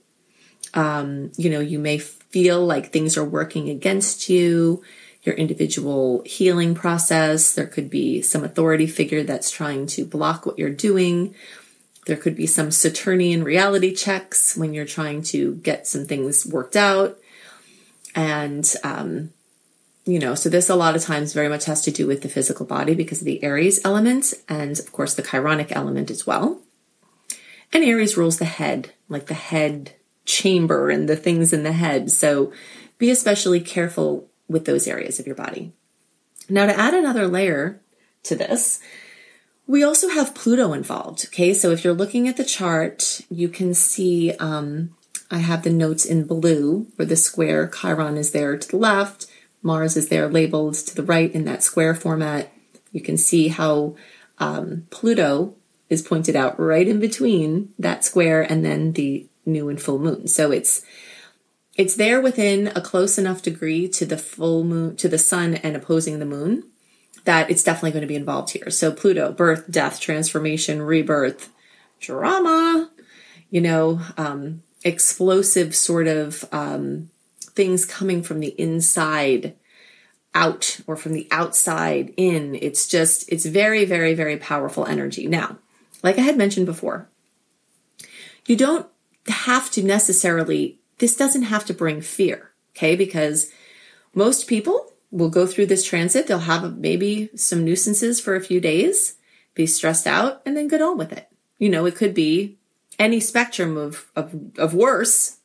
Um, 0.74 1.32
you 1.38 1.50
know, 1.50 1.60
you 1.60 1.80
may 1.80 1.98
feel 1.98 2.66
like 2.66 2.92
things 2.92 3.18
are 3.18 3.24
working 3.24 3.70
against 3.70 4.30
you, 4.30 4.84
your 5.24 5.36
individual 5.36 6.22
healing 6.26 6.76
process. 6.76 7.54
There 7.54 7.68
could 7.68 7.90
be 7.90 8.22
some 8.22 8.44
authority 8.44 8.88
figure 8.88 9.24
that's 9.24 9.52
trying 9.52 9.88
to 9.88 10.06
block 10.06 10.46
what 10.46 10.60
you're 10.60 10.70
doing. 10.70 11.36
There 12.06 12.18
could 12.18 12.36
be 12.36 12.48
some 12.48 12.72
Saturnian 12.72 13.44
reality 13.44 13.96
checks 13.96 14.58
when 14.58 14.74
you're 14.74 14.86
trying 14.86 15.22
to 15.24 15.56
get 15.56 15.88
some 15.88 16.06
things 16.06 16.46
worked 16.46 16.76
out. 16.76 17.18
And, 18.16 18.72
um, 18.84 19.32
you 20.06 20.20
know, 20.20 20.36
so 20.36 20.50
this 20.50 20.70
a 20.70 20.76
lot 20.76 20.96
of 20.96 21.02
times 21.02 21.34
very 21.34 21.50
much 21.50 21.66
has 21.66 21.82
to 21.84 21.92
do 21.92 22.06
with 22.06 22.22
the 22.22 22.30
physical 22.30 22.66
body 22.66 22.94
because 22.94 23.22
of 23.22 23.26
the 23.26 23.44
Aries 23.44 23.84
element 23.86 24.34
and, 24.50 24.78
of 24.80 24.92
course, 24.92 25.14
the 25.14 25.24
Chironic 25.24 25.72
element 25.72 26.12
as 26.12 26.28
well. 26.28 26.62
And 27.72 27.84
Aries 27.84 28.18
rules 28.18 28.38
the 28.38 28.46
head, 28.46 28.94
like 29.10 29.28
the 29.28 29.34
head 29.34 29.94
chamber 30.26 30.90
and 30.90 31.10
the 31.10 31.16
things 31.16 31.54
in 31.54 31.64
the 31.64 31.72
head. 31.72 32.12
So 32.12 32.54
be 32.98 33.10
especially 33.10 33.60
careful 33.60 34.30
with 34.48 34.66
those 34.66 34.88
areas 34.88 35.20
of 35.20 35.26
your 35.26 35.36
body. 35.36 35.74
Now, 36.50 36.66
to 36.66 36.80
add 36.80 36.94
another 36.94 37.28
layer 37.28 37.82
to 38.24 38.36
this, 38.36 38.80
we 39.66 39.84
also 39.84 40.10
have 40.10 40.36
Pluto 40.36 40.74
involved. 40.74 41.26
Okay, 41.28 41.54
so 41.54 41.72
if 41.72 41.84
you're 41.84 41.94
looking 41.94 42.28
at 42.28 42.38
the 42.38 42.44
chart, 42.44 43.22
you 43.30 43.48
can 43.48 43.74
see 43.74 44.34
um, 44.34 44.96
I 45.34 45.40
have 45.40 45.64
the 45.64 45.72
notes 45.72 46.06
in 46.06 46.26
blue 46.26 46.88
where 46.96 47.08
the 47.08 47.16
square 47.16 47.68
Chiron 47.68 48.18
is 48.18 48.32
there 48.32 48.56
to 48.56 48.68
the 48.68 48.78
left, 48.78 49.26
Mars 49.64 49.96
is 49.96 50.10
there 50.10 50.30
labeled 50.30 50.76
to 50.76 50.96
the 50.96 51.04
right 51.04 51.34
in 51.34 51.46
that 51.46 51.64
square 51.64 51.96
format. 51.96 52.52
You 52.92 53.02
can 53.02 53.18
see 53.18 53.48
how 53.48 53.96
um, 54.38 54.86
Pluto 54.92 55.56
is 55.90 56.02
pointed 56.02 56.36
out 56.36 56.60
right 56.60 56.88
in 56.88 57.00
between 57.00 57.74
that 57.80 58.04
square 58.04 58.42
and 58.42 58.64
then 58.64 58.92
the 58.92 59.28
new 59.46 59.70
and 59.70 59.82
full 59.82 60.00
moon. 60.00 60.28
So 60.28 60.52
it's 60.52 60.84
it's 61.76 61.96
there 61.96 62.22
within 62.22 62.68
a 62.68 62.82
close 62.82 63.18
enough 63.18 63.42
degree 63.42 63.88
to 63.90 64.06
the 64.06 64.18
full 64.18 64.64
moon 64.64 64.96
to 64.98 65.10
the 65.10 65.18
sun 65.18 65.56
and 65.56 65.76
opposing 65.76 66.20
the 66.20 66.26
moon 66.26 66.70
that 67.24 67.50
it's 67.50 67.64
definitely 67.64 67.92
going 67.92 68.02
to 68.02 68.08
be 68.08 68.16
involved 68.16 68.52
here. 68.52 68.70
So 68.70 68.92
Pluto, 68.92 69.32
birth, 69.32 69.72
death, 69.72 70.00
transformation, 70.00 70.82
rebirth, 70.82 71.50
drama, 72.00 72.92
you 73.50 73.62
know, 73.62 74.02
um, 74.18 74.62
explosive 74.84 75.76
sort 75.76 76.08
of 76.08 76.46
um, 76.52 77.10
things 77.42 77.86
coming 77.86 78.24
from 78.24 78.40
the 78.40 78.60
inside 78.60 79.56
out 80.36 80.80
or 80.88 80.96
from 80.96 81.14
the 81.14 81.28
outside 81.32 82.14
in. 82.18 82.56
It's 82.56 82.88
just, 82.88 83.32
it's 83.32 83.46
very, 83.46 83.86
very, 83.86 84.14
very 84.14 84.38
powerful 84.38 84.86
energy. 84.86 85.28
Now, 85.28 85.58
like 86.02 86.18
I 86.18 86.22
had 86.22 86.38
mentioned 86.38 86.66
before, 86.66 87.08
you 88.46 88.56
don't 88.56 88.88
have 89.28 89.72
to 89.72 89.84
necessarily, 89.84 90.80
this 90.98 91.16
doesn't 91.16 91.44
have 91.44 91.66
to 91.66 91.74
bring 91.74 92.02
fear, 92.02 92.52
okay? 92.76 92.96
Because 92.96 93.52
most 94.14 94.48
people 94.48 94.92
will 95.12 95.30
go 95.30 95.46
through 95.46 95.68
this 95.68 95.86
transit. 95.86 96.28
They'll 96.28 96.40
have 96.40 96.78
maybe 96.78 97.30
some 97.36 97.64
nuisances 97.64 98.20
for 98.20 98.36
a 98.36 98.42
few 98.42 98.60
days, 98.60 99.16
be 99.54 99.66
stressed 99.66 100.08
out, 100.08 100.42
and 100.46 100.58
then 100.58 100.68
get 100.68 100.82
on 100.82 100.98
with 100.98 101.14
it. 101.14 101.30
You 101.60 101.70
know, 101.70 101.86
it 101.86 101.96
could 101.96 102.14
be 102.14 102.58
any 103.00 103.20
spectrum 103.20 103.78
of, 103.78 104.12
of, 104.16 104.34
of 104.58 104.74
worse 104.74 105.38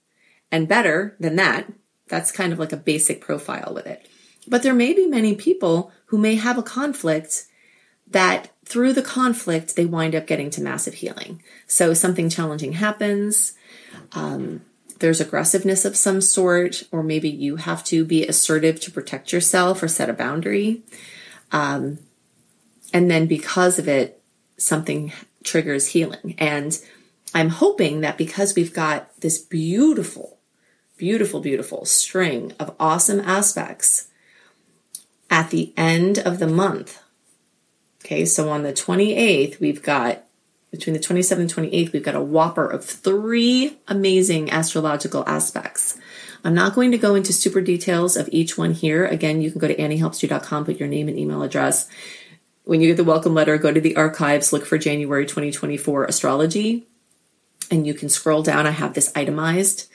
and 0.50 0.68
better 0.68 1.16
than 1.20 1.36
that. 1.36 1.72
That's 2.08 2.32
kind 2.32 2.52
of 2.52 2.58
like 2.58 2.72
a 2.72 2.76
basic 2.76 3.20
profile 3.20 3.72
with 3.74 3.86
it. 3.86 4.08
But 4.46 4.62
there 4.62 4.74
may 4.74 4.94
be 4.94 5.06
many 5.06 5.34
people 5.34 5.92
who 6.06 6.18
may 6.18 6.36
have 6.36 6.56
a 6.56 6.62
conflict 6.62 7.44
that 8.10 8.50
through 8.64 8.94
the 8.94 9.02
conflict, 9.02 9.76
they 9.76 9.84
wind 9.84 10.14
up 10.14 10.26
getting 10.26 10.50
to 10.50 10.62
massive 10.62 10.94
healing. 10.94 11.42
So 11.66 11.92
something 11.94 12.30
challenging 12.30 12.72
happens. 12.72 13.52
Um, 14.12 14.62
there's 14.98 15.20
aggressiveness 15.20 15.84
of 15.84 15.96
some 15.96 16.20
sort, 16.20 16.84
or 16.90 17.02
maybe 17.02 17.28
you 17.28 17.56
have 17.56 17.84
to 17.84 18.04
be 18.04 18.26
assertive 18.26 18.80
to 18.80 18.90
protect 18.90 19.32
yourself 19.32 19.82
or 19.82 19.88
set 19.88 20.10
a 20.10 20.14
boundary. 20.14 20.82
Um, 21.52 21.98
and 22.92 23.10
then 23.10 23.26
because 23.26 23.78
of 23.78 23.88
it, 23.88 24.20
something 24.56 25.12
triggers 25.44 25.88
healing. 25.88 26.34
And 26.38 26.78
I'm 27.34 27.50
hoping 27.50 28.00
that 28.00 28.18
because 28.18 28.54
we've 28.54 28.72
got 28.72 29.20
this 29.20 29.38
beautiful, 29.38 30.38
beautiful, 30.96 31.40
beautiful 31.40 31.84
string 31.84 32.52
of 32.58 32.74
awesome 32.80 33.20
aspects 33.20 34.08
at 35.30 35.50
the 35.50 35.72
end 35.76 36.18
of 36.18 36.38
the 36.38 36.46
month. 36.46 37.02
Okay, 38.04 38.24
so 38.24 38.48
on 38.48 38.62
the 38.62 38.72
28th, 38.72 39.60
we've 39.60 39.82
got 39.82 40.24
between 40.70 40.92
the 40.92 41.00
27th 41.00 41.38
and 41.38 41.52
28th, 41.52 41.92
we've 41.92 42.02
got 42.02 42.14
a 42.14 42.20
whopper 42.20 42.66
of 42.66 42.84
three 42.84 43.78
amazing 43.88 44.50
astrological 44.50 45.24
aspects. 45.26 45.96
I'm 46.44 46.54
not 46.54 46.74
going 46.74 46.90
to 46.90 46.98
go 46.98 47.14
into 47.14 47.32
super 47.32 47.62
details 47.62 48.16
of 48.16 48.28
each 48.32 48.58
one 48.58 48.74
here. 48.74 49.06
Again, 49.06 49.40
you 49.40 49.50
can 49.50 49.60
go 49.60 49.68
to 49.68 49.74
anniehelpsyou.com, 49.74 50.66
put 50.66 50.78
your 50.78 50.88
name 50.88 51.08
and 51.08 51.18
email 51.18 51.42
address. 51.42 51.88
When 52.64 52.82
you 52.82 52.88
get 52.88 52.98
the 52.98 53.04
welcome 53.04 53.34
letter, 53.34 53.56
go 53.56 53.72
to 53.72 53.80
the 53.80 53.96
archives, 53.96 54.52
look 54.52 54.66
for 54.66 54.76
January 54.76 55.24
2024 55.24 56.04
astrology 56.04 56.86
and 57.70 57.86
you 57.86 57.94
can 57.94 58.08
scroll 58.08 58.42
down. 58.42 58.66
I 58.66 58.70
have 58.70 58.94
this 58.94 59.12
itemized. 59.14 59.88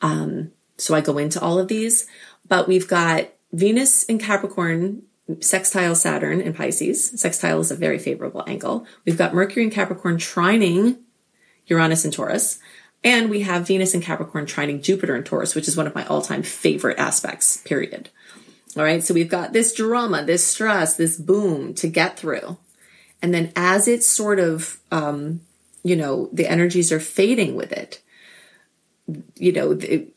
Um, 0.00 0.52
so 0.76 0.94
I 0.94 1.00
go 1.00 1.18
into 1.18 1.40
all 1.40 1.58
of 1.58 1.68
these, 1.68 2.06
but 2.48 2.68
we've 2.68 2.88
got 2.88 3.28
Venus 3.52 4.02
in 4.04 4.18
Capricorn, 4.18 5.02
sextile 5.40 5.94
Saturn 5.94 6.40
in 6.40 6.52
Pisces. 6.52 7.20
Sextile 7.20 7.60
is 7.60 7.70
a 7.70 7.76
very 7.76 7.98
favorable 7.98 8.44
angle. 8.46 8.86
We've 9.04 9.18
got 9.18 9.34
Mercury 9.34 9.64
in 9.64 9.70
Capricorn 9.70 10.16
trining 10.16 10.98
Uranus 11.66 12.04
in 12.04 12.10
Taurus. 12.10 12.58
And 13.02 13.28
we 13.28 13.40
have 13.40 13.66
Venus 13.66 13.94
in 13.94 14.00
Capricorn 14.00 14.46
trining 14.46 14.82
Jupiter 14.82 15.14
in 15.14 15.24
Taurus, 15.24 15.54
which 15.54 15.68
is 15.68 15.76
one 15.76 15.86
of 15.86 15.94
my 15.94 16.06
all 16.06 16.22
time 16.22 16.42
favorite 16.42 16.98
aspects, 16.98 17.58
period. 17.58 18.08
All 18.76 18.82
right. 18.82 19.04
So 19.04 19.14
we've 19.14 19.28
got 19.28 19.52
this 19.52 19.74
drama, 19.74 20.24
this 20.24 20.46
stress, 20.46 20.96
this 20.96 21.16
boom 21.16 21.74
to 21.74 21.86
get 21.86 22.18
through. 22.18 22.56
And 23.22 23.32
then 23.32 23.52
as 23.54 23.86
it's 23.88 24.06
sort 24.06 24.38
of, 24.38 24.80
um, 24.90 25.40
you 25.84 25.94
know, 25.94 26.28
the 26.32 26.50
energies 26.50 26.90
are 26.90 26.98
fading 26.98 27.54
with 27.54 27.70
it. 27.70 28.02
You 29.36 29.52
know, 29.52 29.72
it, 29.72 30.14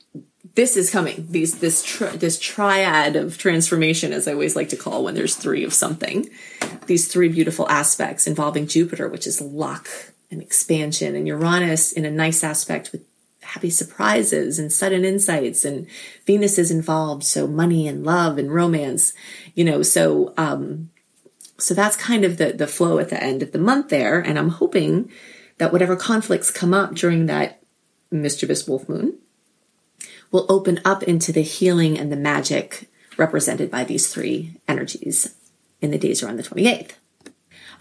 this 0.56 0.76
is 0.76 0.90
coming. 0.90 1.28
These 1.30 1.60
this 1.60 1.84
tri- 1.84 2.16
this 2.16 2.40
triad 2.40 3.16
of 3.16 3.38
transformation, 3.38 4.14
as 4.14 4.28
I 4.28 4.34
always 4.34 4.56
like 4.56 4.70
to 4.70 4.78
call 4.78 5.04
when 5.04 5.14
there's 5.14 5.36
three 5.36 5.64
of 5.64 5.74
something. 5.74 6.30
These 6.88 7.10
three 7.10 7.28
beautiful 7.28 7.70
aspects 7.70 8.26
involving 8.26 8.66
Jupiter, 8.66 9.10
which 9.10 9.28
is 9.28 9.42
luck 9.42 9.88
and 10.32 10.42
expansion, 10.42 11.16
and 11.16 11.28
Uranus 11.28 11.92
in 11.92 12.06
a 12.06 12.12
nice 12.12 12.44
aspect 12.44 12.92
with 12.92 13.06
happy 13.42 13.70
surprises 13.70 14.58
and 14.58 14.72
sudden 14.72 15.06
insights, 15.06 15.66
and 15.66 15.86
Venus 16.26 16.58
is 16.58 16.72
involved, 16.72 17.24
so 17.24 17.46
money 17.46 17.88
and 17.88 18.06
love 18.06 18.38
and 18.38 18.52
romance. 18.52 19.14
You 19.54 19.66
know, 19.66 19.84
so 19.84 20.34
um, 20.38 20.90
so 21.58 21.74
that's 21.74 21.98
kind 21.98 22.24
of 22.24 22.38
the 22.38 22.54
the 22.54 22.68
flow 22.68 23.00
at 23.00 23.10
the 23.10 23.22
end 23.22 23.44
of 23.44 23.52
the 23.52 23.60
month 23.60 23.90
there, 23.90 24.20
and 24.20 24.40
I'm 24.40 24.50
hoping 24.50 25.12
that 25.58 25.72
whatever 25.72 25.96
conflicts 25.96 26.52
come 26.52 26.74
up 26.74 26.94
during 26.94 27.26
that 27.26 27.62
mischievous 28.12 28.68
wolf 28.68 28.88
moon 28.88 29.18
will 30.32 30.46
open 30.50 30.80
up 30.86 31.04
into 31.04 31.32
the 31.32 31.42
healing 31.42 31.98
and 31.98 32.12
the 32.12 32.18
magic 32.18 32.90
represented 33.18 33.72
by 33.72 33.84
these 33.84 34.14
three 34.14 34.54
energies 34.68 35.36
in 35.82 35.92
the 35.92 35.98
days 35.98 36.22
around 36.22 36.38
the 36.38 36.44
28th. 36.44 36.94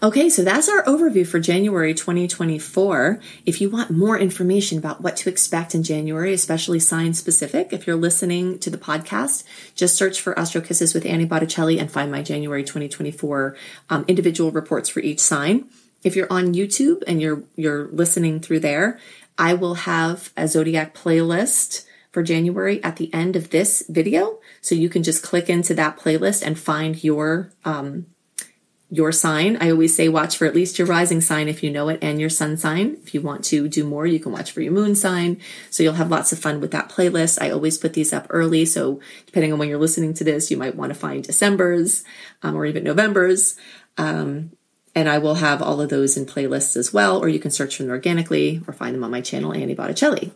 Okay, 0.01 0.29
so 0.29 0.43
that's 0.43 0.69
our 0.69 0.83
overview 0.83 1.25
for 1.25 1.39
January 1.39 1.95
2024. 1.95 3.19
If 3.47 3.59
you 3.59 3.71
want 3.71 3.89
more 3.89 4.15
information 4.15 4.77
about 4.77 5.01
what 5.01 5.15
to 5.17 5.29
expect 5.29 5.73
in 5.73 5.81
January, 5.81 6.33
especially 6.33 6.79
sign 6.79 7.15
specific, 7.15 7.73
if 7.73 7.87
you're 7.87 7.95
listening 7.95 8.59
to 8.59 8.69
the 8.69 8.77
podcast, 8.77 9.43
just 9.73 9.95
search 9.95 10.21
for 10.21 10.37
Astro 10.37 10.61
Kisses 10.61 10.93
with 10.93 11.03
Annie 11.03 11.25
Botticelli 11.25 11.79
and 11.79 11.89
find 11.89 12.11
my 12.11 12.21
January 12.21 12.63
2024 12.63 13.57
um, 13.89 14.05
individual 14.07 14.51
reports 14.51 14.87
for 14.87 14.99
each 14.99 15.19
sign. 15.19 15.67
If 16.07 16.15
you're 16.15 16.31
on 16.31 16.53
YouTube 16.53 17.03
and 17.05 17.21
you're 17.21 17.43
you're 17.57 17.89
listening 17.89 18.39
through 18.39 18.61
there, 18.61 18.97
I 19.37 19.53
will 19.53 19.73
have 19.73 20.31
a 20.37 20.47
zodiac 20.47 20.95
playlist 20.95 21.85
for 22.13 22.23
January 22.23 22.81
at 22.81 22.95
the 22.95 23.13
end 23.13 23.35
of 23.35 23.49
this 23.49 23.83
video. 23.89 24.39
So 24.61 24.73
you 24.73 24.87
can 24.87 25.03
just 25.03 25.21
click 25.21 25.49
into 25.49 25.73
that 25.73 25.99
playlist 25.99 26.47
and 26.47 26.57
find 26.57 27.03
your 27.03 27.51
um, 27.65 28.05
your 28.89 29.11
sign. 29.11 29.57
I 29.59 29.69
always 29.69 29.97
say 29.97 30.07
watch 30.07 30.37
for 30.37 30.45
at 30.45 30.55
least 30.55 30.79
your 30.79 30.87
rising 30.87 31.19
sign 31.19 31.49
if 31.49 31.61
you 31.61 31.69
know 31.69 31.89
it 31.89 31.99
and 32.01 32.21
your 32.21 32.29
sun 32.29 32.55
sign. 32.55 32.99
If 33.03 33.13
you 33.13 33.19
want 33.19 33.43
to 33.51 33.67
do 33.67 33.83
more, 33.83 34.07
you 34.07 34.21
can 34.21 34.31
watch 34.31 34.51
for 34.51 34.61
your 34.61 34.71
moon 34.71 34.95
sign. 34.95 35.41
So 35.69 35.83
you'll 35.83 35.95
have 35.95 36.09
lots 36.09 36.31
of 36.31 36.39
fun 36.39 36.61
with 36.61 36.71
that 36.71 36.87
playlist. 36.87 37.41
I 37.41 37.49
always 37.49 37.77
put 37.77 37.91
these 37.91 38.13
up 38.13 38.27
early. 38.29 38.63
So 38.63 39.01
depending 39.25 39.51
on 39.51 39.59
when 39.59 39.67
you're 39.67 39.77
listening 39.77 40.13
to 40.13 40.23
this, 40.23 40.49
you 40.49 40.55
might 40.55 40.75
want 40.75 40.93
to 40.93 40.97
find 40.97 41.21
December's 41.21 42.05
um, 42.43 42.55
or 42.55 42.65
even 42.65 42.85
November's. 42.85 43.57
Um, 43.97 44.51
and 44.97 45.07
I 45.07 45.19
will 45.19 45.35
have 45.35 45.61
all 45.61 45.79
of 45.79 45.89
those 45.89 46.17
in 46.17 46.25
playlists 46.25 46.75
as 46.75 46.91
well, 46.91 47.19
or 47.19 47.29
you 47.29 47.37
can 47.37 47.51
search 47.51 47.75
for 47.75 47.83
them 47.83 47.91
organically 47.91 48.63
or 48.67 48.73
find 48.73 48.95
them 48.95 49.03
on 49.03 49.11
my 49.11 49.21
channel, 49.21 49.53
Annie 49.53 49.75
Botticelli 49.75 50.31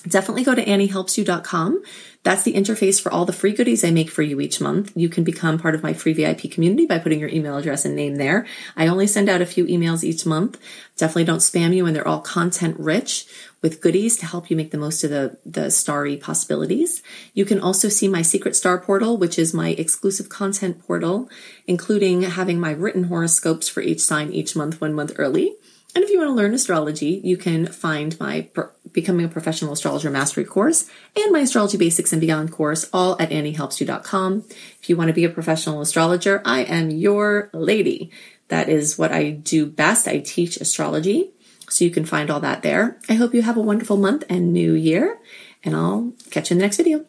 definitely 0.00 0.44
go 0.44 0.54
to 0.54 0.64
anniehelpsyou.com. 0.64 1.82
That's 2.24 2.42
the 2.42 2.54
interface 2.54 3.00
for 3.00 3.12
all 3.12 3.24
the 3.24 3.32
free 3.32 3.52
goodies 3.52 3.84
I 3.84 3.90
make 3.90 4.10
for 4.10 4.22
you 4.22 4.40
each 4.40 4.60
month. 4.60 4.92
You 4.94 5.08
can 5.08 5.24
become 5.24 5.58
part 5.58 5.74
of 5.74 5.82
my 5.82 5.92
free 5.92 6.12
VIP 6.12 6.50
community 6.50 6.84
by 6.84 6.98
putting 6.98 7.20
your 7.20 7.28
email 7.28 7.56
address 7.56 7.84
and 7.84 7.94
name 7.94 8.16
there. 8.16 8.44
I 8.76 8.88
only 8.88 9.06
send 9.06 9.28
out 9.28 9.40
a 9.40 9.46
few 9.46 9.64
emails 9.66 10.04
each 10.04 10.26
month. 10.26 10.58
Definitely 10.96 11.24
don't 11.24 11.38
spam 11.38 11.74
you 11.74 11.86
and 11.86 11.94
they're 11.94 12.06
all 12.06 12.20
content 12.20 12.78
rich 12.78 13.26
with 13.62 13.80
goodies 13.80 14.16
to 14.18 14.26
help 14.26 14.50
you 14.50 14.56
make 14.56 14.72
the 14.72 14.78
most 14.78 15.04
of 15.04 15.10
the, 15.10 15.38
the 15.46 15.70
starry 15.70 16.16
possibilities. 16.16 17.02
You 17.34 17.44
can 17.44 17.60
also 17.60 17.88
see 17.88 18.08
my 18.08 18.22
secret 18.22 18.56
star 18.56 18.78
portal, 18.78 19.16
which 19.16 19.38
is 19.38 19.54
my 19.54 19.70
exclusive 19.70 20.28
content 20.28 20.84
portal, 20.86 21.30
including 21.66 22.22
having 22.22 22.60
my 22.60 22.72
written 22.72 23.04
horoscopes 23.04 23.68
for 23.68 23.80
each 23.80 24.00
sign 24.00 24.32
each 24.32 24.54
month, 24.54 24.80
one 24.80 24.92
month 24.92 25.12
early. 25.16 25.56
And 25.98 26.04
if 26.04 26.12
you 26.12 26.18
want 26.18 26.28
to 26.28 26.34
learn 26.34 26.54
astrology, 26.54 27.20
you 27.24 27.36
can 27.36 27.66
find 27.66 28.16
my 28.20 28.48
Becoming 28.92 29.26
a 29.26 29.28
Professional 29.28 29.72
Astrologer 29.72 30.10
Mastery 30.10 30.44
course 30.44 30.88
and 31.16 31.32
my 31.32 31.40
Astrology 31.40 31.76
Basics 31.76 32.12
and 32.12 32.20
Beyond 32.20 32.52
course, 32.52 32.88
all 32.92 33.20
at 33.20 33.30
AnnieHelpsYou.com. 33.30 34.44
If 34.80 34.88
you 34.88 34.96
want 34.96 35.08
to 35.08 35.12
be 35.12 35.24
a 35.24 35.28
professional 35.28 35.80
astrologer, 35.80 36.40
I 36.44 36.60
am 36.60 36.90
your 36.90 37.50
lady. 37.52 38.12
That 38.46 38.68
is 38.68 38.96
what 38.96 39.10
I 39.10 39.30
do 39.30 39.66
best. 39.66 40.06
I 40.06 40.20
teach 40.20 40.56
astrology. 40.58 41.32
So 41.68 41.84
you 41.84 41.90
can 41.90 42.04
find 42.04 42.30
all 42.30 42.38
that 42.38 42.62
there. 42.62 43.00
I 43.08 43.14
hope 43.14 43.34
you 43.34 43.42
have 43.42 43.56
a 43.56 43.60
wonderful 43.60 43.96
month 43.96 44.22
and 44.30 44.52
new 44.52 44.74
year, 44.74 45.18
and 45.64 45.74
I'll 45.74 46.12
catch 46.30 46.50
you 46.50 46.54
in 46.54 46.58
the 46.58 46.64
next 46.64 46.76
video 46.76 47.06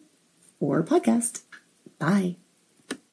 or 0.60 0.82
podcast. 0.82 1.44
Bye. 2.00 2.38